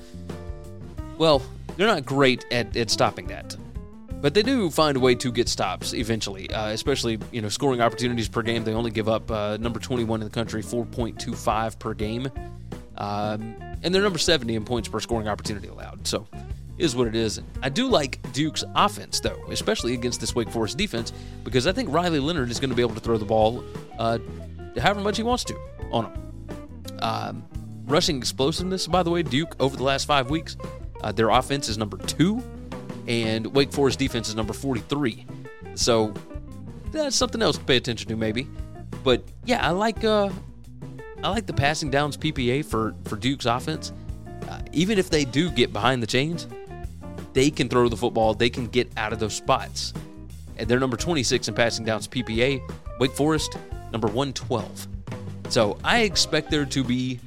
[1.18, 1.42] Well,
[1.76, 3.56] they're not great at, at stopping that.
[4.20, 7.80] But they do find a way to get stops eventually, uh, especially you know scoring
[7.80, 8.62] opportunities per game.
[8.62, 12.28] They only give up uh, number 21 in the country, 4.25 per game.
[12.98, 16.06] Um, and they're number 70 in points per scoring opportunity allowed.
[16.06, 16.28] So,
[16.78, 17.40] is what it is.
[17.62, 21.90] I do like Duke's offense, though, especially against this Wake Forest defense, because I think
[21.90, 23.64] Riley Leonard is going to be able to throw the ball
[23.98, 24.18] uh,
[24.78, 25.58] however much he wants to
[25.90, 26.98] on them.
[27.00, 27.44] Um,
[27.86, 30.56] rushing explosiveness, by the way, Duke over the last five weeks,
[31.02, 32.42] uh, their offense is number two,
[33.06, 35.26] and Wake Forest defense is number 43.
[35.74, 36.14] So
[36.90, 38.46] that's something else to pay attention to, maybe.
[39.02, 40.30] But yeah, I like uh,
[41.24, 43.92] I like the passing downs PPA for for Duke's offense.
[44.48, 46.46] Uh, even if they do get behind the chains,
[47.32, 48.34] they can throw the football.
[48.34, 49.92] They can get out of those spots.
[50.56, 52.60] And they're number 26 in passing downs PPA.
[53.00, 53.56] Wake Forest
[53.92, 54.88] number 112.
[55.48, 57.20] So I expect there to be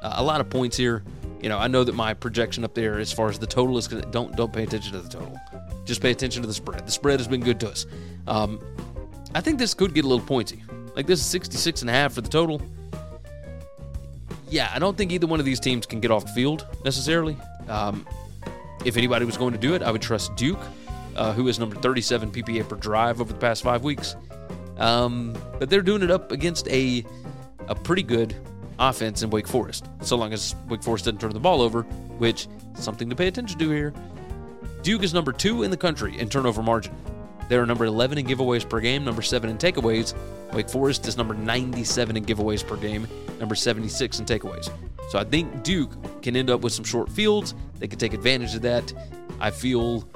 [0.00, 1.02] uh, a lot of points here.
[1.40, 3.88] You know, I know that my projection up there as far as the total is
[3.88, 5.38] don't don't pay attention to the total.
[5.84, 6.86] Just pay attention to the spread.
[6.86, 7.86] The spread has been good to us.
[8.28, 8.60] Um,
[9.34, 10.62] I think this could get a little pointy.
[10.94, 12.62] Like this is 66 and a half for the total.
[14.48, 17.36] Yeah, I don't think either one of these teams can get off the field necessarily.
[17.68, 18.06] Um,
[18.84, 20.60] if anybody was going to do it, I would trust Duke,
[21.16, 24.14] uh, who is number 37 PPA per drive over the past five weeks.
[24.78, 27.04] Um, but they're doing it up against a
[27.68, 28.34] a pretty good
[28.78, 31.82] offense in Wake Forest, so long as Wake Forest doesn't turn the ball over,
[32.18, 33.92] which is something to pay attention to here.
[34.82, 36.94] Duke is number two in the country in turnover margin.
[37.48, 40.14] They're number 11 in giveaways per game, number 7 in takeaways.
[40.52, 43.06] Wake Forest is number 97 in giveaways per game,
[43.38, 44.70] number 76 in takeaways.
[45.10, 47.54] So I think Duke can end up with some short fields.
[47.78, 48.92] They can take advantage of that.
[49.40, 50.08] I feel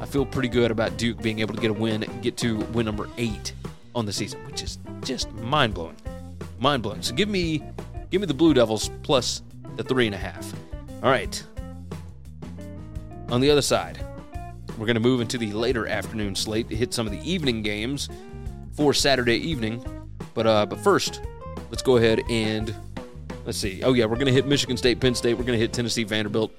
[0.00, 2.84] I feel pretty good about Duke being able to get a win, get to win
[2.84, 3.52] number 8
[3.94, 5.96] on the season, which is just mind-blowing.
[6.58, 7.02] Mind-blowing.
[7.02, 7.62] So give me
[8.10, 9.42] give me the Blue Devils plus
[9.76, 10.52] the three and a half.
[11.02, 11.42] All right.
[13.30, 14.04] On the other side,
[14.78, 17.62] we're going to move into the later afternoon slate to hit some of the evening
[17.62, 18.08] games
[18.76, 19.84] for Saturday evening.
[20.34, 21.22] But uh, but first,
[21.70, 22.74] let's go ahead and
[23.44, 23.82] let's see.
[23.82, 25.34] Oh yeah, we're going to hit Michigan State, Penn State.
[25.34, 26.52] We're going to hit Tennessee, Vanderbilt.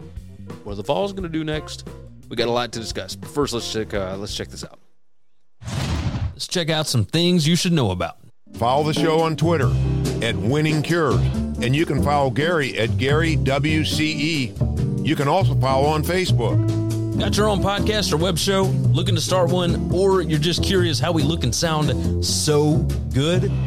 [0.64, 1.88] What are the Vols going to do next?
[2.30, 3.16] We got a lot to discuss.
[3.16, 4.80] But first, let's check uh, let's check this out.
[6.36, 8.18] Let's check out some things you should know about.
[8.56, 9.72] Follow the show on Twitter
[10.22, 11.16] at Winning Cures,
[11.62, 15.08] and you can follow Gary at Gary WCE.
[15.08, 17.18] You can also follow on Facebook.
[17.18, 18.64] Got your own podcast or web show?
[18.64, 19.90] Looking to start one?
[19.94, 22.80] Or you're just curious how we look and sound so
[23.14, 23.50] good?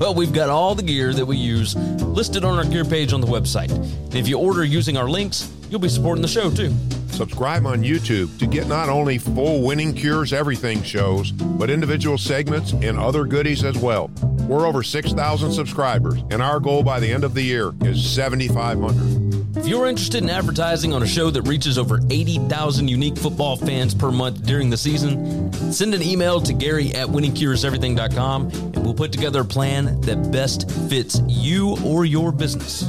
[0.00, 3.20] Well, we've got all the gear that we use listed on our gear page on
[3.20, 3.70] the website.
[3.70, 6.74] And if you order using our links, you'll be supporting the show too.
[7.18, 12.70] Subscribe on YouTube to get not only full Winning Cures Everything shows, but individual segments
[12.74, 14.08] and other goodies as well.
[14.46, 19.56] We're over 6,000 subscribers, and our goal by the end of the year is 7,500.
[19.56, 23.96] If you're interested in advertising on a show that reaches over 80,000 unique football fans
[23.96, 29.10] per month during the season, send an email to Gary at winningcureseverything.com and we'll put
[29.10, 32.82] together a plan that best fits you or your business.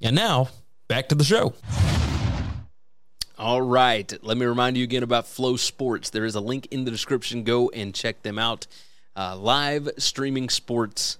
[0.00, 0.48] And now,
[0.88, 1.52] back to the show.
[3.38, 4.12] All right.
[4.22, 6.10] Let me remind you again about FloSports.
[6.10, 7.42] There is a link in the description.
[7.42, 8.66] Go and check them out.
[9.14, 11.18] Uh, live streaming sports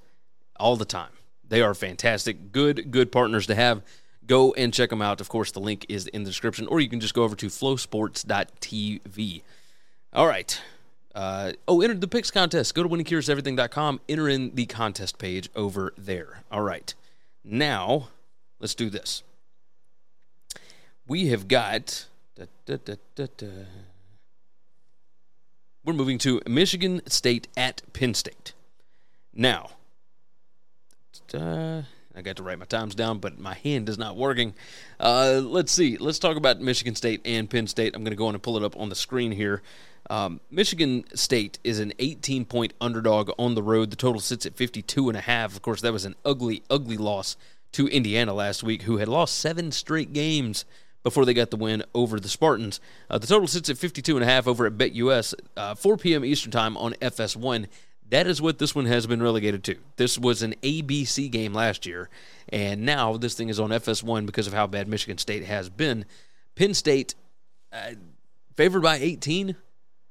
[0.59, 1.11] all the time.
[1.47, 2.53] They are fantastic.
[2.53, 3.83] Good, good partners to have.
[4.27, 5.21] Go and check them out.
[5.21, 7.47] Of course, the link is in the description, or you can just go over to
[7.47, 9.43] flosports.tv.
[10.15, 10.61] All right.
[11.15, 12.75] Uh, oh, enter the picks contest.
[12.75, 14.01] Go to winningcureseverything.com.
[14.09, 16.43] Enter in the contest page over there.
[16.51, 16.95] All right.
[17.45, 18.09] Now,
[18.59, 19.23] let's do this.
[21.09, 22.07] We have got.
[22.35, 23.27] Da, da, da,
[25.85, 28.55] We're moving to Michigan State at Penn State.
[29.33, 29.71] Now,
[31.33, 34.55] I got to write my times down, but my hand is not working.
[34.99, 35.97] Uh, let's see.
[35.97, 37.95] Let's talk about Michigan State and Penn State.
[37.95, 39.63] I'm going to go on and pull it up on the screen here.
[40.11, 43.91] Um, Michigan State is an 18 point underdog on the road.
[43.91, 45.55] The total sits at 52 and a half.
[45.55, 47.37] Of course, that was an ugly, ugly loss
[47.73, 50.65] to Indiana last week, who had lost seven straight games
[51.07, 52.81] before they got the win over the Spartans.
[53.09, 56.25] Uh, the total sits at 52 and a half over at BetUS, uh, 4 p.m.
[56.25, 57.69] Eastern Time on FS1.
[58.11, 59.77] That is what this one has been relegated to.
[59.99, 62.11] This was an ABC game last year,
[62.49, 66.07] and now this thing is on FS1 because of how bad Michigan State has been.
[66.57, 67.15] Penn State,
[67.73, 67.93] uh,
[68.57, 69.55] favored by 18.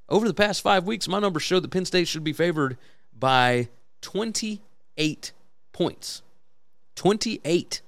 [0.08, 2.78] Over the past five weeks, my numbers show that Penn State should be favored
[3.14, 3.68] by
[4.00, 5.34] 28
[5.74, 6.22] points.
[6.96, 7.82] 28.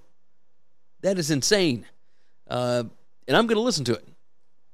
[1.00, 1.86] That is insane.
[2.50, 2.84] Uh,
[3.28, 4.08] and I'm going to listen to it.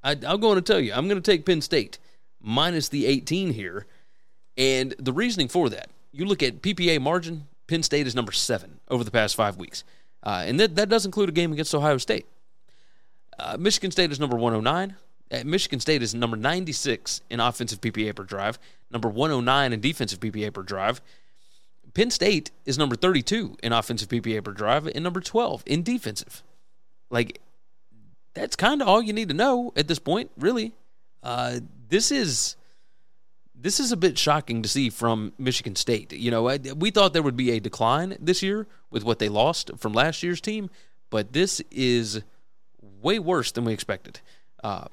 [0.03, 1.97] I, I'm going to tell you, I'm going to take Penn State
[2.41, 3.85] minus the 18 here.
[4.57, 8.79] And the reasoning for that, you look at PPA margin, Penn State is number seven
[8.89, 9.83] over the past five weeks.
[10.21, 12.25] Uh, and that, that does include a game against Ohio State.
[13.39, 14.95] Uh, Michigan State is number 109.
[15.31, 18.59] Uh, Michigan State is number 96 in offensive PPA per drive,
[18.91, 21.01] number 109 in defensive PPA per drive.
[21.93, 26.43] Penn State is number 32 in offensive PPA per drive and number 12 in defensive.
[27.09, 27.39] Like,
[28.33, 30.73] that's kind of all you need to know at this point, really.
[31.21, 31.59] Uh,
[31.89, 32.55] this is
[33.55, 36.11] this is a bit shocking to see from Michigan State.
[36.11, 39.71] You know, we thought there would be a decline this year with what they lost
[39.77, 40.69] from last year's team,
[41.09, 42.21] but this is
[43.01, 44.19] way worse than we expected.
[44.61, 44.87] Uh,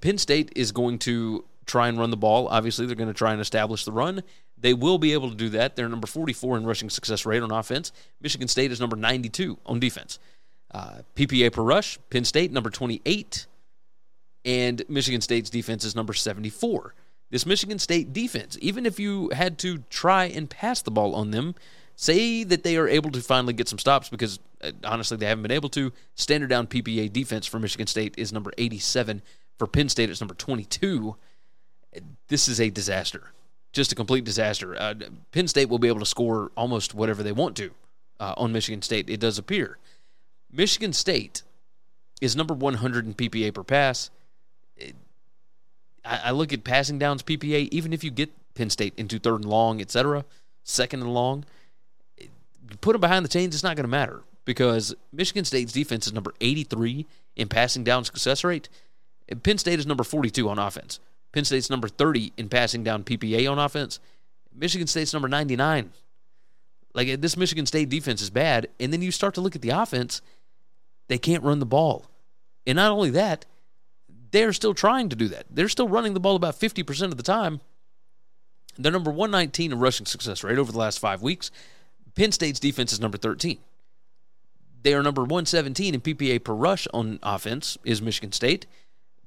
[0.00, 2.48] Penn State is going to try and run the ball.
[2.48, 4.22] Obviously, they're going to try and establish the run.
[4.56, 5.76] They will be able to do that.
[5.76, 7.92] They're number 44 in rushing success rate on offense.
[8.20, 10.18] Michigan State is number 92 on defense.
[10.72, 13.46] Uh, PPA per rush, Penn State number 28,
[14.44, 16.94] and Michigan State's defense is number 74.
[17.30, 21.30] This Michigan State defense, even if you had to try and pass the ball on
[21.30, 21.54] them,
[21.94, 25.42] say that they are able to finally get some stops because uh, honestly they haven't
[25.42, 25.92] been able to.
[26.14, 29.22] Standard down PPA defense for Michigan State is number 87.
[29.58, 31.16] For Penn State, it's number 22.
[32.28, 33.32] This is a disaster
[33.72, 34.76] just a complete disaster.
[34.78, 34.94] Uh,
[35.32, 37.72] Penn State will be able to score almost whatever they want to
[38.20, 39.78] uh, on Michigan State, it does appear.
[40.52, 41.42] Michigan State
[42.20, 44.10] is number 100 in PPA per pass.
[44.76, 44.94] It,
[46.04, 49.42] I, I, look at passing downs PPA, even if you get Penn State into third
[49.42, 50.24] and long, etc.,
[50.62, 51.44] second and long,
[52.16, 52.30] it,
[52.80, 56.12] put them behind the chains, it's not going to matter because Michigan State's defense is
[56.12, 58.68] number 83 in passing down success rate.
[59.42, 61.00] Penn State is number 42 on offense.
[61.32, 64.00] Penn State's number 30 in passing down PPA on offense.
[64.54, 65.90] Michigan State's number 99.
[66.94, 68.68] Like this Michigan State defense is bad.
[68.78, 70.20] And then you start to look at the offense,
[71.08, 72.06] they can't run the ball.
[72.66, 73.44] And not only that,
[74.30, 75.46] they're still trying to do that.
[75.50, 77.60] They're still running the ball about 50% of the time.
[78.78, 81.50] They're number 119 in rushing success rate over the last five weeks.
[82.14, 83.58] Penn State's defense is number 13.
[84.82, 88.66] They are number 117 in PPA per rush on offense, is Michigan State.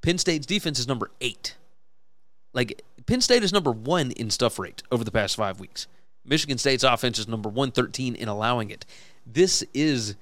[0.02, 1.56] Penn State's defense is number eight.
[2.54, 5.88] Like Penn State is number one in stuff rate over the past five weeks.
[6.26, 8.86] Michigan State's offense is number 113 in allowing it.
[9.26, 10.16] This is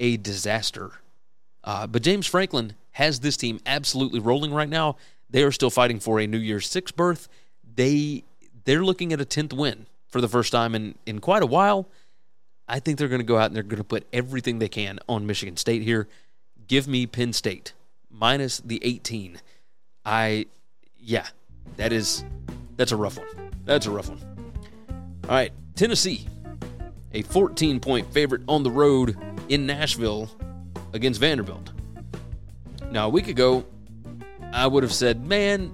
[0.00, 0.92] a disaster.
[1.62, 4.96] Uh, but James Franklin has this team absolutely rolling right now.
[5.30, 7.28] They are still fighting for a New Year's Six berth.
[7.74, 8.24] They
[8.64, 11.88] they're looking at a tenth win for the first time in in quite a while.
[12.68, 14.98] I think they're going to go out and they're going to put everything they can
[15.08, 16.08] on Michigan State here.
[16.66, 17.74] Give me Penn State
[18.10, 19.38] minus the 18.
[20.04, 20.46] I
[20.98, 21.26] yeah,
[21.76, 22.24] that is
[22.76, 23.50] that's a rough one.
[23.64, 24.20] That's a rough one.
[25.24, 26.26] All right, Tennessee,
[27.14, 29.16] a 14 point favorite on the road
[29.48, 30.28] in Nashville
[30.92, 31.72] against Vanderbilt.
[32.90, 33.64] Now, a week ago,
[34.52, 35.72] I would have said, man,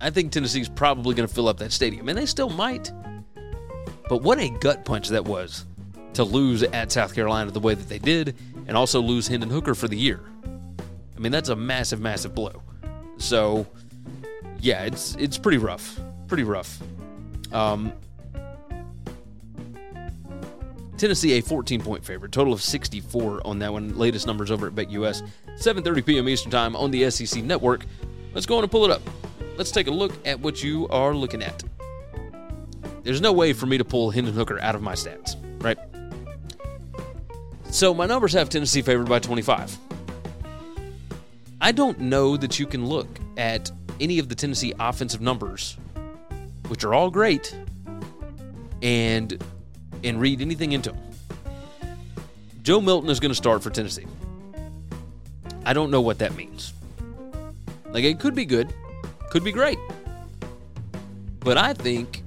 [0.00, 2.92] I think Tennessee's probably going to fill up that stadium, and they still might.
[4.08, 5.66] But what a gut punch that was
[6.14, 8.36] to lose at South Carolina the way that they did,
[8.66, 10.20] and also lose Hendon Hooker for the year.
[11.16, 12.62] I mean, that's a massive, massive blow.
[13.18, 13.66] So,
[14.60, 16.78] yeah, it's it's pretty rough, pretty rough.
[17.52, 17.92] Um,
[21.00, 23.96] Tennessee a 14 point favorite, total of 64 on that one.
[23.96, 25.26] Latest numbers over at BetUS,
[25.56, 26.28] 7:30 p.m.
[26.28, 27.86] Eastern Time on the SEC Network.
[28.34, 29.00] Let's go on and pull it up.
[29.56, 31.64] Let's take a look at what you are looking at.
[33.02, 35.78] There's no way for me to pull Hendon Hooker out of my stats, right?
[37.70, 39.78] So my numbers have Tennessee favored by 25.
[41.62, 43.70] I don't know that you can look at
[44.00, 45.78] any of the Tennessee offensive numbers,
[46.68, 47.56] which are all great,
[48.82, 49.42] and
[50.04, 51.00] and read anything into them.
[52.62, 54.06] Joe Milton is going to start for Tennessee.
[55.64, 56.72] I don't know what that means.
[57.90, 58.72] Like it could be good,
[59.30, 59.78] could be great.
[61.40, 62.22] But I think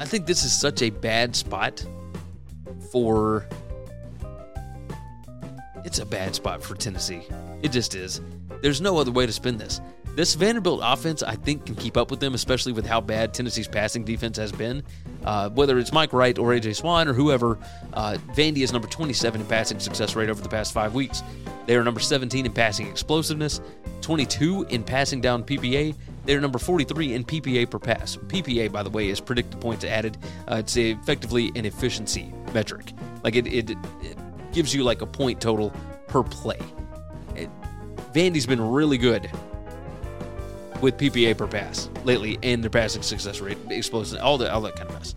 [0.00, 1.84] I think this is such a bad spot
[2.92, 3.46] for
[5.84, 7.22] it's a bad spot for Tennessee.
[7.62, 8.20] It just is.
[8.62, 9.80] There's no other way to spin this.
[10.18, 13.68] This Vanderbilt offense, I think, can keep up with them, especially with how bad Tennessee's
[13.68, 14.82] passing defense has been.
[15.24, 17.56] Uh, whether it's Mike Wright or AJ Swann or whoever,
[17.92, 21.22] uh, Vandy is number 27 in passing success rate over the past five weeks.
[21.66, 23.60] They are number 17 in passing explosiveness,
[24.00, 25.94] 22 in passing down PPA.
[26.24, 28.16] They're number 43 in PPA per pass.
[28.16, 30.18] PPA, by the way, is predicted points added.
[30.50, 32.92] Uh, it's effectively an efficiency metric.
[33.22, 34.18] Like it, it, it
[34.52, 35.72] gives you like a point total
[36.08, 36.58] per play.
[38.12, 39.30] Vandy's been really good
[40.80, 44.88] with PPA per pass lately and their passing success rate, explosive, all all that kind
[44.88, 45.14] of mess.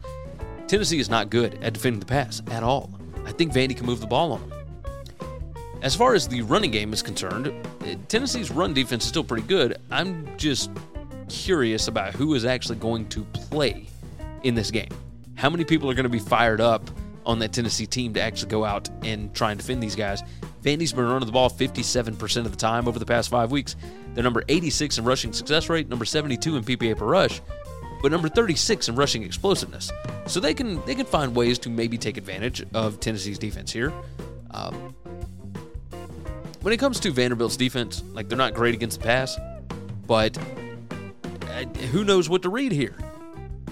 [0.68, 2.90] Tennessee is not good at defending the pass at all.
[3.26, 4.62] I think Vandy can move the ball on them.
[5.82, 7.48] As far as the running game is concerned,
[7.86, 9.78] eh, Tennessee's run defense is still pretty good.
[9.90, 10.70] I'm just
[11.28, 13.88] curious about who is actually going to play
[14.44, 14.90] in this game.
[15.36, 16.90] How many people are going to be fired up
[17.26, 20.24] on that Tennessee team to actually go out and try and defend these guys?
[20.62, 23.76] Vandy's been running the ball 57% of the time over the past five weeks.
[24.14, 27.42] They're number 86 in rushing success rate, number 72 in PPA per rush,
[28.02, 29.92] but number 36 in rushing explosiveness.
[30.28, 33.92] So they can they can find ways to maybe take advantage of Tennessee's defense here.
[34.52, 34.96] Um,
[36.62, 39.40] when it comes to Vanderbilt's defense, like they're not great against the pass,
[40.06, 42.96] but uh, who knows what to read here?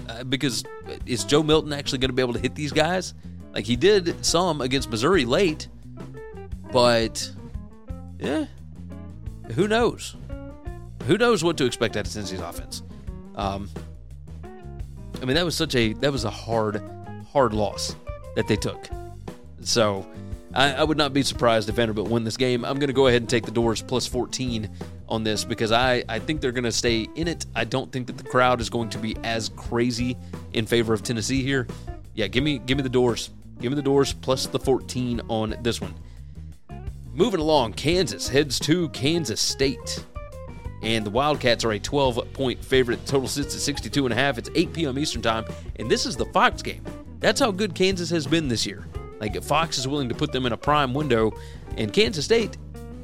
[0.08, 0.64] Uh, because
[1.06, 3.14] is Joe Milton actually going to be able to hit these guys?
[3.52, 5.68] Like he did some against Missouri late,
[6.72, 7.30] but
[8.18, 8.46] yeah,
[9.54, 10.16] who knows?
[11.06, 12.82] who knows what to expect out of Tennessee's offense.
[13.34, 13.68] Um,
[15.20, 16.82] I mean, that was such a that was a hard,
[17.32, 17.96] hard loss
[18.36, 18.88] that they took.
[19.62, 20.06] So
[20.54, 22.64] I, I would not be surprised if Vanderbilt win this game.
[22.64, 24.70] I'm going to go ahead and take the Dores plus 14
[25.08, 27.44] on this because I, I think they're going to stay in it.
[27.54, 30.16] I don't think that the crowd is going to be as crazy
[30.52, 31.66] in favor of Tennessee here.
[32.14, 33.30] Yeah, give me give me the Dores.
[33.60, 35.94] Give me the Dores plus the 14 on this one.
[37.12, 40.04] Moving along, Kansas heads to Kansas State.
[40.82, 43.04] And the Wildcats are a 12 point favorite.
[43.04, 44.38] Total sits at 62 and a half.
[44.38, 44.98] It's 8 p.m.
[44.98, 45.44] Eastern time,
[45.76, 46.84] and this is the Fox game.
[47.18, 48.86] That's how good Kansas has been this year.
[49.20, 51.32] Like Fox is willing to put them in a prime window,
[51.76, 52.56] and Kansas State,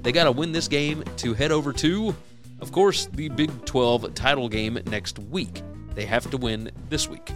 [0.03, 2.15] they got to win this game to head over to,
[2.61, 5.63] of course, the Big 12 title game next week.
[5.95, 7.31] They have to win this week.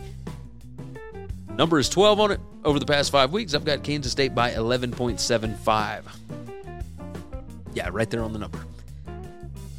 [1.50, 2.40] Number is 12 on it.
[2.64, 6.04] Over the past five weeks, I've got Kansas State by 11.75.
[7.74, 8.58] Yeah, right there on the number.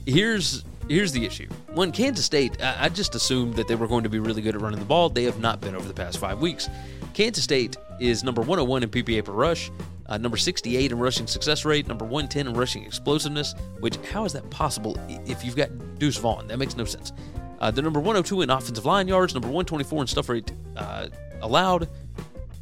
[0.05, 1.47] Here's here's the issue.
[1.73, 4.55] When Kansas State, I, I just assumed that they were going to be really good
[4.55, 5.09] at running the ball.
[5.09, 6.69] They have not been over the past five weeks.
[7.13, 9.71] Kansas State is number 101 in PPA per rush,
[10.07, 13.55] uh, number 68 in rushing success rate, number 110 in rushing explosiveness.
[13.79, 15.69] Which how is that possible if you've got
[15.99, 16.47] Deuce Vaughn?
[16.47, 17.13] That makes no sense.
[17.59, 21.07] Uh, they're number 102 in offensive line yards, number 124 in stuff rate uh,
[21.41, 21.87] allowed,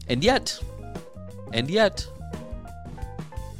[0.09, 0.59] and yet,
[1.53, 2.05] and yet,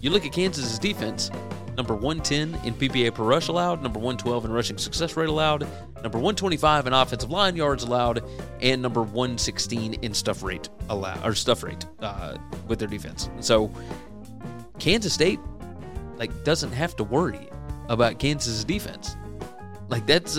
[0.01, 1.32] you look at Kansas's defense
[1.80, 5.62] number 110 in PPA per rush allowed, number 112 in rushing success rate allowed,
[6.04, 8.22] number 125 in offensive line yards allowed,
[8.60, 12.36] and number 116 in stuff rate allowed or stuff rate uh,
[12.68, 13.30] with their defense.
[13.40, 13.72] So
[14.78, 15.40] Kansas State
[16.18, 17.48] like doesn't have to worry
[17.88, 19.16] about Kansas's defense.
[19.88, 20.38] Like that's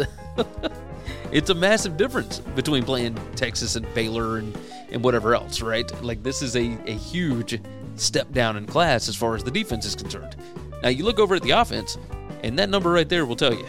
[1.32, 4.58] it's a massive difference between playing Texas and Baylor and,
[4.90, 5.90] and whatever else, right?
[6.02, 7.58] Like this is a, a huge
[7.96, 10.36] step down in class as far as the defense is concerned.
[10.82, 11.98] Now you look over at the offense,
[12.42, 13.66] and that number right there will tell you.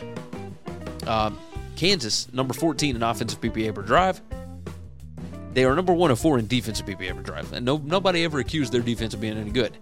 [1.08, 1.38] Um,
[1.76, 4.22] Kansas, number 14 in offensive PPA per drive.
[5.54, 7.52] They are number one of four in defensive PPA per drive.
[7.54, 9.78] And no, nobody ever accused their defense of being any good.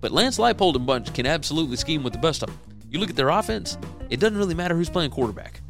[0.00, 2.58] But Lance Leipold and Bunch can absolutely scheme with the best of them.
[2.90, 3.76] You look at their offense,
[4.10, 5.60] it doesn't really matter who's playing quarterback.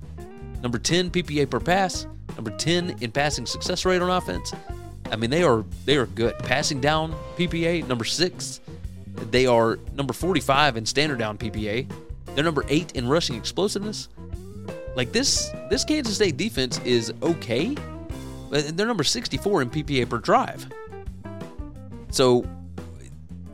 [0.63, 4.53] Number 10 PPA per pass, number 10 in passing success rate on offense.
[5.11, 6.39] I mean, they are they are good.
[6.41, 8.61] Passing down PPA, number six.
[9.31, 11.91] They are number 45 in standard down PPA.
[12.35, 14.09] They're number eight in rushing explosiveness.
[14.97, 17.77] Like this, this Kansas State defense is okay,
[18.51, 20.67] but they're number 64 in PPA per drive.
[22.11, 22.45] So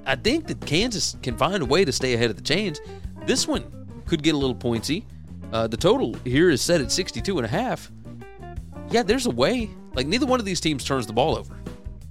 [0.06, 2.80] I think that Kansas can find a way to stay ahead of the chains.
[3.26, 3.64] This one
[4.06, 5.04] could get a little pointsy.
[5.52, 7.90] Uh, the total here is set at 62 and a half.
[8.90, 9.70] Yeah, there's a way.
[9.94, 11.56] Like neither one of these teams turns the ball over.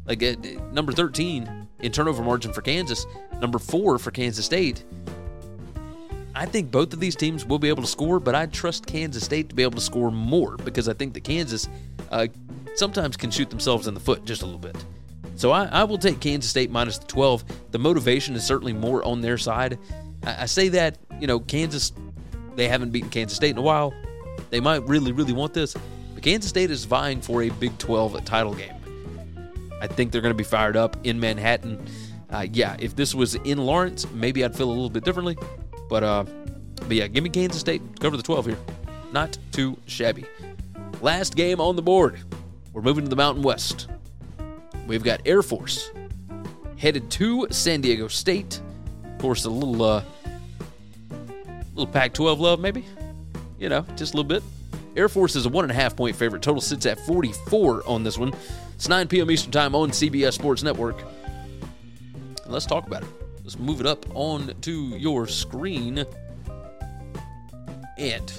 [0.06, 0.44] Like at
[0.74, 3.06] number 13 in turnover margin for Kansas,
[3.42, 4.84] number 4 for Kansas State.
[6.36, 9.24] I think both of these teams will be able to score, but I trust Kansas
[9.24, 11.68] State to be able to score more because I think that Kansas
[12.12, 12.28] uh,
[12.76, 14.78] sometimes can shoot themselves in the foot just a little bit.
[15.36, 17.72] So I, I, will take Kansas State minus the 12.
[17.72, 19.80] The motivation is certainly more on their side.
[20.24, 21.94] I, I say that, you know, Kansas,
[22.56, 23.94] they haven't beaten Kansas State in a while.
[24.50, 25.76] They might really, really want this.
[26.14, 28.74] But Kansas State is vying for a Big 12 title game.
[29.82, 31.86] I think they're going to be fired up in Manhattan.
[32.30, 35.38] Uh, yeah, if this was in Lawrence, maybe I'd feel a little bit differently.
[35.90, 36.26] But uh,
[36.76, 37.82] but yeah, give me Kansas State.
[38.00, 38.58] Cover the 12 here.
[39.12, 40.26] Not too shabby.
[41.02, 42.20] Last game on the board.
[42.74, 43.88] We're moving to the Mountain West.
[44.88, 45.92] We've got Air Force
[46.78, 48.62] headed to San Diego State.
[49.04, 50.04] Of course, a little uh,
[51.76, 52.86] little Pac-12 love, maybe.
[53.60, 54.44] You know, just a little bit.
[54.96, 56.42] Air Force is a one and a half point favorite.
[56.42, 58.34] Total sits at 44 on this one.
[58.80, 59.30] It's 9 p.m.
[59.30, 61.04] Eastern Time on CBS Sports Network.
[62.46, 63.10] Let's talk about it.
[63.44, 66.06] Let's move it up on to your screen.
[67.98, 68.32] And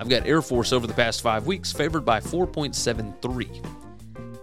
[0.00, 3.64] I've got Air Force over the past five weeks, favored by 4.73.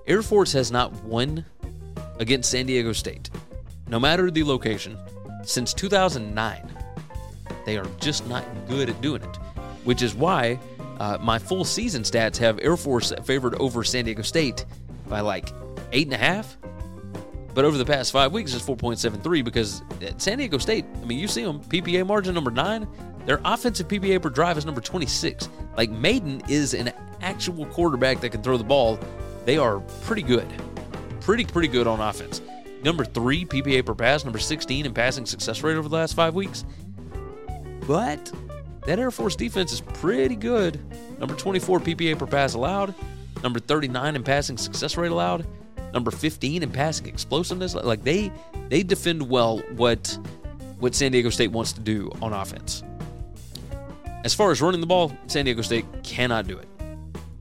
[0.08, 1.44] Air Force has not won
[2.18, 3.30] against San Diego State,
[3.90, 4.98] no matter the location,
[5.44, 6.72] since 2009.
[7.66, 9.36] They are just not good at doing it,
[9.84, 10.62] which is why
[11.02, 14.64] uh, my full season stats have Air Force favored over San Diego State
[15.08, 15.50] by like
[15.92, 16.58] eight and a half.
[17.54, 21.18] But over the past five weeks, it's 4.73 because at San Diego State, I mean,
[21.18, 22.88] you see them, PPA margin number nine.
[23.26, 25.50] Their offensive PPA per drive is number 26.
[25.78, 26.92] Like, Mayden is an
[27.22, 29.00] actual quarterback that can throw the ball.
[29.46, 30.48] They are pretty good.
[31.22, 32.42] Pretty, pretty good on offense.
[32.84, 36.36] Number three, PPA per pass, number 16 in passing success rate over the last five
[36.36, 36.66] weeks.
[37.88, 38.32] But
[38.86, 40.80] that Air Force defense is pretty good.
[41.20, 42.94] Number 24 PPA per pass allowed,
[43.44, 45.46] number 39 in passing success rate allowed,
[45.94, 47.76] number 15 in passing explosiveness.
[47.76, 48.32] Like they
[48.70, 50.18] they defend well what
[50.80, 52.84] what San Diego State wants to do on offense.
[54.24, 56.68] As far as running the ball, San Diego State cannot do it.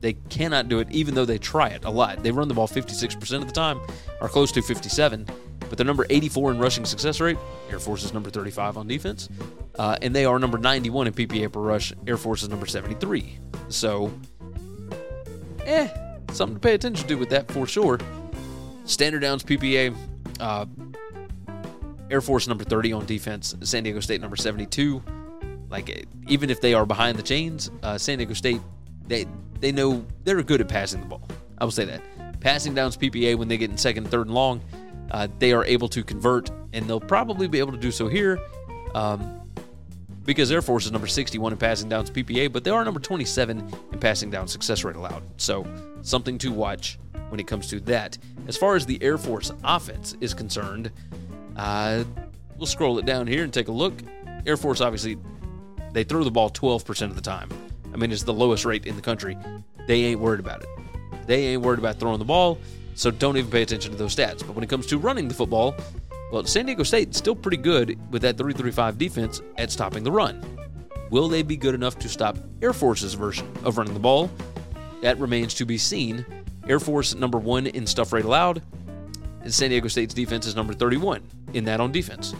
[0.01, 2.21] They cannot do it, even though they try it a lot.
[2.21, 3.79] They run the ball 56% of the time,
[4.21, 5.25] or close to 57,
[5.67, 7.37] but they're number 84 in rushing success rate.
[7.71, 9.29] Air Force is number 35 on defense,
[9.79, 11.91] uh, and they are number 91 in PPA per rush.
[12.05, 13.39] Air Force is number 73.
[13.69, 14.13] So,
[15.65, 15.87] eh,
[16.31, 17.99] something to pay attention to with that for sure.
[18.85, 19.95] Standard downs PPA,
[20.39, 20.65] uh,
[22.11, 25.01] Air Force number 30 on defense, San Diego State number 72.
[25.69, 28.61] Like even if they are behind the chains, uh, San Diego State
[29.07, 29.25] they
[29.59, 31.27] they know they're good at passing the ball.
[31.57, 32.01] I will say that
[32.39, 34.61] passing downs PPA when they get in second, third, and long,
[35.11, 38.39] uh, they are able to convert, and they'll probably be able to do so here.
[38.93, 39.41] Um,
[40.25, 43.71] because Air Force is number 61 in passing downs PPA, but they are number 27
[43.91, 45.23] in passing down success rate allowed.
[45.37, 45.65] So,
[46.01, 46.99] something to watch
[47.29, 48.17] when it comes to that.
[48.47, 50.91] As far as the Air Force offense is concerned,
[51.55, 52.03] uh,
[52.57, 53.93] we'll scroll it down here and take a look.
[54.45, 55.17] Air Force, obviously,
[55.93, 57.49] they throw the ball 12% of the time.
[57.93, 59.37] I mean, it's the lowest rate in the country.
[59.87, 60.69] They ain't worried about it.
[61.27, 62.59] They ain't worried about throwing the ball,
[62.93, 64.39] so don't even pay attention to those stats.
[64.39, 65.75] But when it comes to running the football,
[66.35, 70.11] well, San Diego State is still pretty good with that 335 defense at stopping the
[70.11, 70.43] run.
[71.09, 74.29] Will they be good enough to stop Air Force's version of running the ball?
[75.01, 76.25] That remains to be seen.
[76.67, 78.61] Air Force number one in stuff rate allowed,
[79.43, 81.23] and San Diego State's defense is number 31
[81.53, 82.35] in that on defense.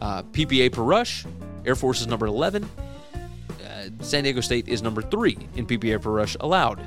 [0.00, 1.26] Uh, PPA per rush,
[1.66, 2.64] Air Force is number 11.
[2.64, 3.18] Uh,
[4.00, 6.80] San Diego State is number three in PPA per rush allowed.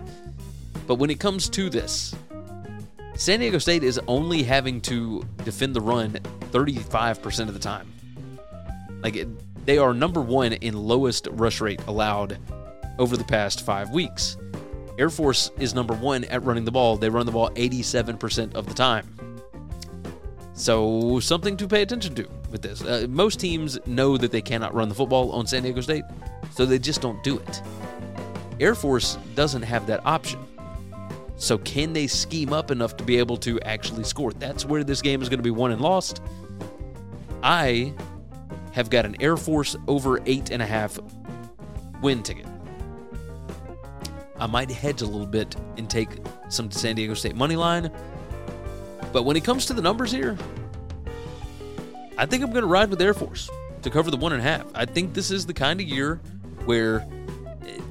[0.87, 2.15] But when it comes to this,
[3.19, 6.13] San Diego State is only having to defend the run
[6.51, 7.91] 35% of the time.
[9.01, 9.27] Like it,
[9.65, 12.39] they are number one in lowest rush rate allowed
[12.97, 14.37] over the past five weeks.
[14.97, 16.95] Air Force is number one at running the ball.
[16.95, 19.05] They run the ball 87% of the time.
[20.53, 22.81] So, something to pay attention to with this.
[22.81, 26.05] Uh, most teams know that they cannot run the football on San Diego State,
[26.51, 27.61] so they just don't do it.
[28.61, 30.39] Air Force doesn't have that option.
[31.39, 34.33] So, can they scheme up enough to be able to actually score?
[34.33, 36.21] That's where this game is going to be won and lost.
[37.41, 37.93] I
[38.73, 40.99] have got an Air Force over eight and a half
[42.01, 42.45] win ticket.
[44.37, 46.09] I might hedge a little bit and take
[46.49, 47.89] some San Diego State money line.
[49.13, 50.37] But when it comes to the numbers here,
[52.17, 53.49] I think I'm going to ride with Air Force
[53.81, 54.65] to cover the one and a half.
[54.75, 56.19] I think this is the kind of year
[56.65, 57.07] where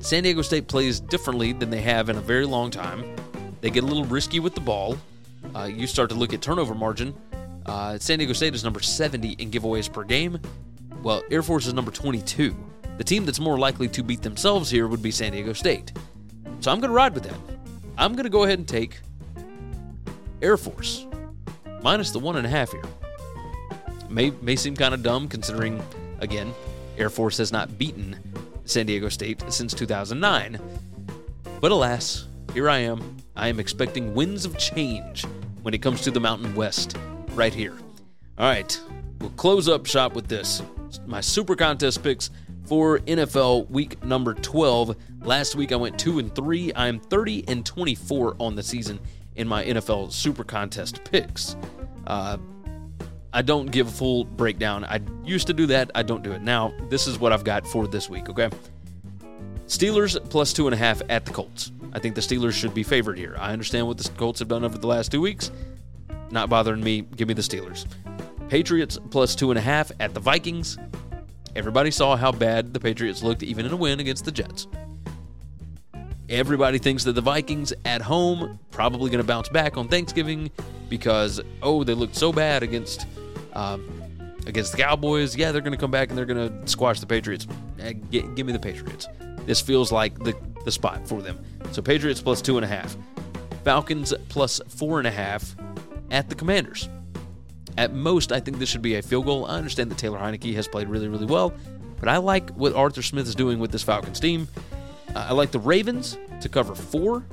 [0.01, 3.16] San Diego State plays differently than they have in a very long time.
[3.61, 4.96] They get a little risky with the ball.
[5.54, 7.14] Uh, you start to look at turnover margin.
[7.66, 10.40] Uh, San Diego State is number 70 in giveaways per game.
[11.02, 12.56] Well, Air Force is number 22.
[12.96, 15.92] The team that's more likely to beat themselves here would be San Diego State.
[16.61, 17.38] So I'm going to ride with that.
[17.96, 19.00] I'm going to go ahead and take
[20.40, 21.06] Air Force
[21.82, 22.82] minus the one and a half here.
[24.09, 25.82] May may seem kind of dumb considering,
[26.20, 26.52] again,
[26.96, 28.16] Air Force has not beaten
[28.64, 30.61] San Diego State since 2009.
[31.61, 33.16] But alas, here I am.
[33.36, 35.24] I am expecting winds of change
[35.62, 36.96] when it comes to the Mountain West
[37.34, 37.76] right here.
[38.38, 38.80] All right,
[39.20, 40.62] we'll close up shop with this.
[41.07, 42.30] My super contest picks
[42.64, 44.96] for NFL week number 12.
[45.22, 46.72] Last week I went 2 and 3.
[46.76, 48.99] I'm 30 and 24 on the season
[49.36, 51.57] in my NFL super contest picks.
[52.07, 52.38] Uh,
[53.32, 54.84] I don't give a full breakdown.
[54.84, 55.90] I used to do that.
[55.94, 56.72] I don't do it now.
[56.88, 58.51] This is what I've got for this week, okay?
[59.66, 61.72] Steelers plus two and a half at the Colts.
[61.93, 63.36] I think the Steelers should be favored here.
[63.39, 65.51] I understand what the Colts have done over the last two weeks.
[66.30, 67.03] Not bothering me.
[67.03, 67.86] Give me the Steelers.
[68.49, 70.78] Patriots plus two and a half at the Vikings.
[71.57, 74.66] Everybody saw how bad the Patriots looked even in a win against the Jets.
[76.28, 80.51] Everybody thinks that the Vikings at home probably going to bounce back on Thanksgiving
[80.91, 83.07] because oh they looked so bad against
[83.55, 84.03] um,
[84.47, 85.36] against the Cowboys.
[85.36, 87.47] Yeah, they're going to come back and they're going to squash the Patriots.
[87.80, 89.09] Eh, give, give me the Patriots.
[89.49, 90.36] This feels like the
[90.66, 91.42] the spot for them.
[91.72, 92.94] So Patriots plus two and a half,
[93.64, 95.57] Falcons plus four and a half
[96.11, 96.90] at the Commanders.
[97.78, 99.46] At most, I think this should be a field goal.
[99.46, 101.55] I understand that Taylor Heinicke has played really, really well,
[101.99, 104.49] but I like what Arthur Smith is doing with this Falcons team.
[105.16, 107.24] Uh, I like the Ravens to cover four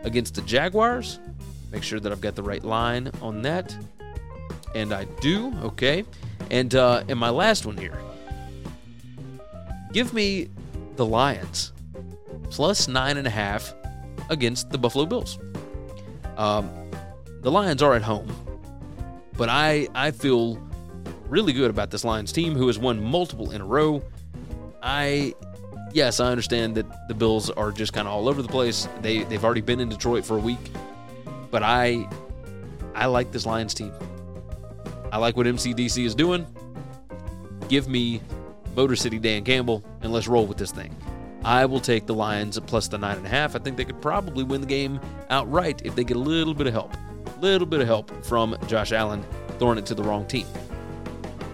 [0.00, 1.18] against the Jaguars.
[1.70, 3.76] Make sure that I've got the right line on that.
[4.74, 5.52] And I do.
[5.64, 6.04] Okay.
[6.50, 8.00] And uh, and my last one here.
[9.92, 10.48] Give me
[10.98, 11.72] the Lions
[12.50, 13.72] plus nine and a half
[14.30, 15.38] against the Buffalo Bills.
[16.36, 16.70] Um,
[17.40, 18.28] the Lions are at home,
[19.36, 20.60] but I I feel
[21.28, 24.02] really good about this Lions team who has won multiple in a row.
[24.82, 25.34] I
[25.92, 28.88] yes, I understand that the Bills are just kind of all over the place.
[29.00, 30.70] They they've already been in Detroit for a week,
[31.52, 32.08] but I
[32.96, 33.92] I like this Lions team.
[35.12, 36.44] I like what MCDC is doing.
[37.68, 38.20] Give me
[38.78, 40.94] Motor City Dan Campbell and let's roll with this thing.
[41.42, 43.56] I will take the Lions plus the nine and a half.
[43.56, 45.00] I think they could probably win the game
[45.30, 46.96] outright if they get a little bit of help.
[47.40, 49.26] Little bit of help from Josh Allen
[49.58, 50.46] throwing it to the wrong team.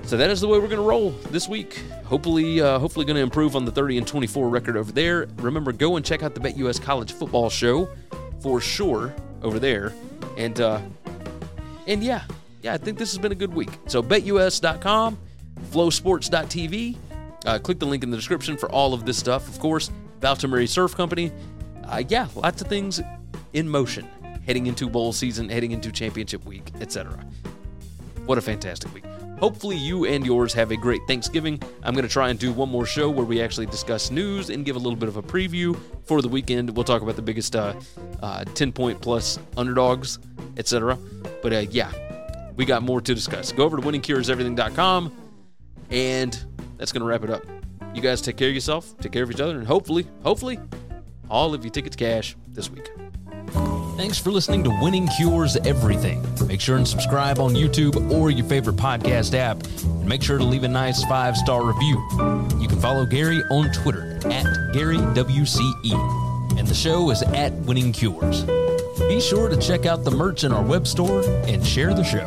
[0.02, 1.80] So that is the way we're going to roll this week.
[2.04, 5.26] Hopefully, uh, hopefully going to improve on the 30 and 24 record over there.
[5.36, 7.88] Remember, go and check out the BetUS College Football Show
[8.40, 9.94] for sure over there.
[10.36, 10.78] And uh,
[11.86, 12.24] and yeah,
[12.60, 13.70] yeah, I think this has been a good week.
[13.86, 15.16] So betus.com,
[15.70, 16.98] flosports.tv.
[17.44, 19.48] Uh, click the link in the description for all of this stuff.
[19.48, 19.90] Of course,
[20.20, 21.32] Baltimore Surf Company.
[21.84, 23.00] Uh, yeah, lots of things
[23.52, 24.08] in motion
[24.46, 27.18] heading into bowl season, heading into championship week, etc.
[28.26, 29.04] What a fantastic week.
[29.38, 31.60] Hopefully, you and yours have a great Thanksgiving.
[31.82, 34.64] I'm going to try and do one more show where we actually discuss news and
[34.64, 36.74] give a little bit of a preview for the weekend.
[36.74, 37.74] We'll talk about the biggest uh,
[38.22, 40.18] uh, 10 point plus underdogs,
[40.56, 40.96] etc.
[41.42, 41.92] But uh, yeah,
[42.56, 43.52] we got more to discuss.
[43.52, 45.12] Go over to winningcureseverything.com,
[45.90, 46.44] and
[46.76, 47.44] that's going to wrap it up.
[47.94, 50.58] You guys take care of yourself, take care of each other, and hopefully, hopefully,
[51.30, 52.90] all of your tickets cash this week.
[53.96, 56.26] Thanks for listening to Winning Cures Everything.
[56.48, 59.62] Make sure and subscribe on YouTube or your favorite podcast app.
[59.84, 62.04] And make sure to leave a nice five star review.
[62.60, 66.58] You can follow Gary on Twitter at GaryWCE.
[66.58, 68.44] And the show is at Winning Cures.
[68.98, 72.26] Be sure to check out the merch in our web store and share the show.